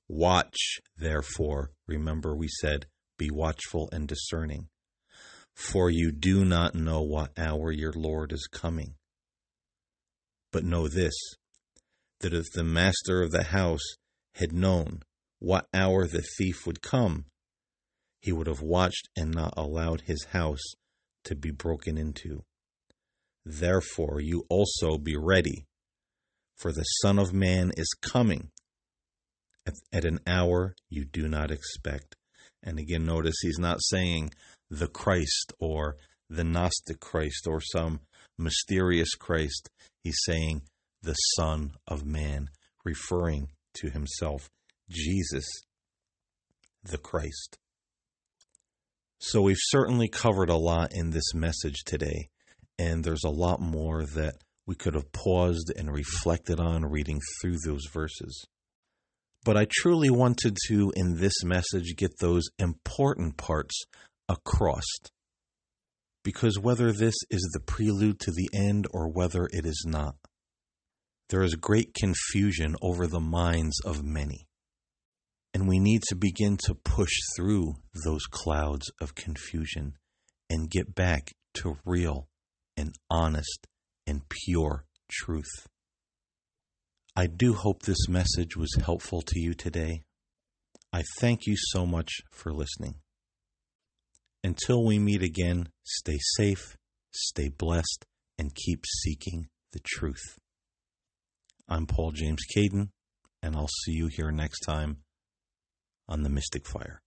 Watch, 0.10 0.80
therefore, 0.98 1.72
remember 1.88 2.36
we 2.36 2.50
said, 2.50 2.88
be 3.18 3.30
watchful 3.32 3.90
and 3.92 4.08
discerning, 4.08 4.68
for 5.56 5.90
you 5.90 6.12
do 6.12 6.44
not 6.44 6.76
know 6.76 7.02
what 7.02 7.38
hour 7.38 7.72
your 7.72 7.94
Lord 7.94 8.34
is 8.34 8.48
coming. 8.52 8.96
But 10.52 10.66
know 10.66 10.88
this, 10.88 11.14
that 12.24 12.34
if 12.34 12.52
the 12.54 12.64
master 12.64 13.22
of 13.22 13.32
the 13.32 13.44
house 13.44 13.98
had 14.36 14.54
known 14.54 15.04
what 15.40 15.68
hour 15.74 16.08
the 16.08 16.24
thief 16.38 16.66
would 16.66 16.82
come, 16.82 17.26
he 18.22 18.32
would 18.32 18.48
have 18.48 18.62
watched 18.62 19.10
and 19.16 19.32
not 19.32 19.54
allowed 19.58 20.02
his 20.02 20.28
house 20.32 20.64
to 21.26 21.36
be 21.36 21.52
broken 21.52 21.98
into. 21.98 22.42
Therefore, 23.46 24.22
you 24.22 24.46
also 24.50 24.98
be 24.98 25.18
ready, 25.18 25.66
for 26.56 26.72
the 26.72 26.84
Son 26.84 27.20
of 27.20 27.34
Man 27.34 27.72
is 27.76 27.94
coming 28.02 28.52
at, 29.92 30.06
an 30.06 30.22
hour 30.26 30.76
you 30.90 31.04
do 31.04 31.28
not 31.28 31.52
expect. 31.52 32.16
And 32.64 32.80
again, 32.80 33.06
notice 33.06 33.36
he's 33.42 33.60
not 33.60 33.82
saying 33.82 34.32
the 34.70 34.88
Christ 34.88 35.52
or 35.60 35.98
the 36.30 36.46
Gnostic 36.46 37.02
Christ 37.02 37.48
or 37.48 37.60
some 37.60 38.00
mysterious 38.38 39.14
Christ. 39.16 39.70
He's 40.02 40.20
saying 40.26 40.62
the 41.04 41.14
Son 41.14 41.74
of 41.88 42.06
Man, 42.06 42.48
referring 42.84 43.50
to 43.76 43.90
himself. 43.90 44.50
Jesus 44.90 45.46
the 46.84 46.98
Christ. 46.98 47.58
So 49.20 49.42
we've 49.42 49.58
certainly 49.60 50.10
covered 50.10 50.50
a 50.50 50.58
lot 50.58 50.90
in 50.94 51.12
this 51.12 51.34
message 51.34 51.84
today, 51.86 52.30
and 52.78 53.04
there's 53.04 53.24
a 53.24 53.30
lot 53.30 53.62
more 53.62 54.04
that 54.04 54.36
we 54.66 54.76
could 54.76 54.96
have 54.96 55.12
paused 55.12 55.72
and 55.76 55.92
reflected 55.92 56.60
on 56.60 56.86
reading 56.86 57.20
through 57.42 57.58
those 57.66 57.86
verses. 57.94 58.46
But 59.46 59.58
I 59.58 59.68
truly 59.70 60.10
wanted 60.10 60.58
to, 60.68 60.92
in 60.96 61.18
this 61.20 61.44
message, 61.44 61.96
get 61.98 62.20
those 62.20 62.44
important 62.60 63.38
parts 63.38 63.76
across. 64.30 64.86
Because 66.24 66.58
whether 66.58 66.94
this 66.94 67.16
is 67.30 67.50
the 67.54 67.60
prelude 67.60 68.20
to 68.22 68.32
the 68.32 68.50
end 68.54 68.88
or 68.92 69.10
whether 69.10 69.50
it 69.52 69.66
is 69.66 69.86
not, 69.86 70.16
there 71.34 71.42
is 71.42 71.56
great 71.56 71.96
confusion 71.96 72.76
over 72.80 73.08
the 73.08 73.20
minds 73.20 73.80
of 73.84 74.04
many. 74.04 74.46
And 75.52 75.68
we 75.68 75.80
need 75.80 76.04
to 76.10 76.16
begin 76.16 76.58
to 76.66 76.76
push 76.76 77.10
through 77.36 77.78
those 78.06 78.28
clouds 78.30 78.92
of 79.02 79.16
confusion 79.16 79.94
and 80.48 80.70
get 80.70 80.94
back 80.94 81.34
to 81.56 81.80
real 81.86 82.28
and 82.78 82.94
honest 83.10 83.66
and 84.06 84.22
pure 84.30 84.86
truth. 85.10 85.68
I 87.16 87.26
do 87.26 87.56
hope 87.56 87.82
this 87.82 88.08
message 88.08 88.56
was 88.56 88.78
helpful 88.86 89.24
to 89.24 89.40
you 89.40 89.56
today. 89.56 90.04
I 90.94 91.02
thank 91.20 91.48
you 91.48 91.56
so 91.58 91.88
much 91.88 92.12
for 92.32 92.54
listening. 92.54 92.98
Until 94.44 94.86
we 94.86 95.00
meet 95.00 95.24
again, 95.24 95.70
stay 95.84 96.20
safe, 96.38 96.78
stay 97.12 97.50
blessed, 97.50 98.06
and 98.38 98.54
keep 98.54 98.86
seeking 99.02 99.48
the 99.72 99.80
truth. 99.84 100.38
I'm 101.70 101.86
Paul 101.86 102.12
James 102.12 102.42
Caiden, 102.56 102.90
and 103.42 103.56
I'll 103.56 103.70
see 103.86 103.94
you 103.94 104.08
here 104.08 104.32
next 104.32 104.62
time 104.62 105.04
on 106.10 106.24
the 106.24 106.30
Mystic 106.30 106.68
Fire. 106.68 107.03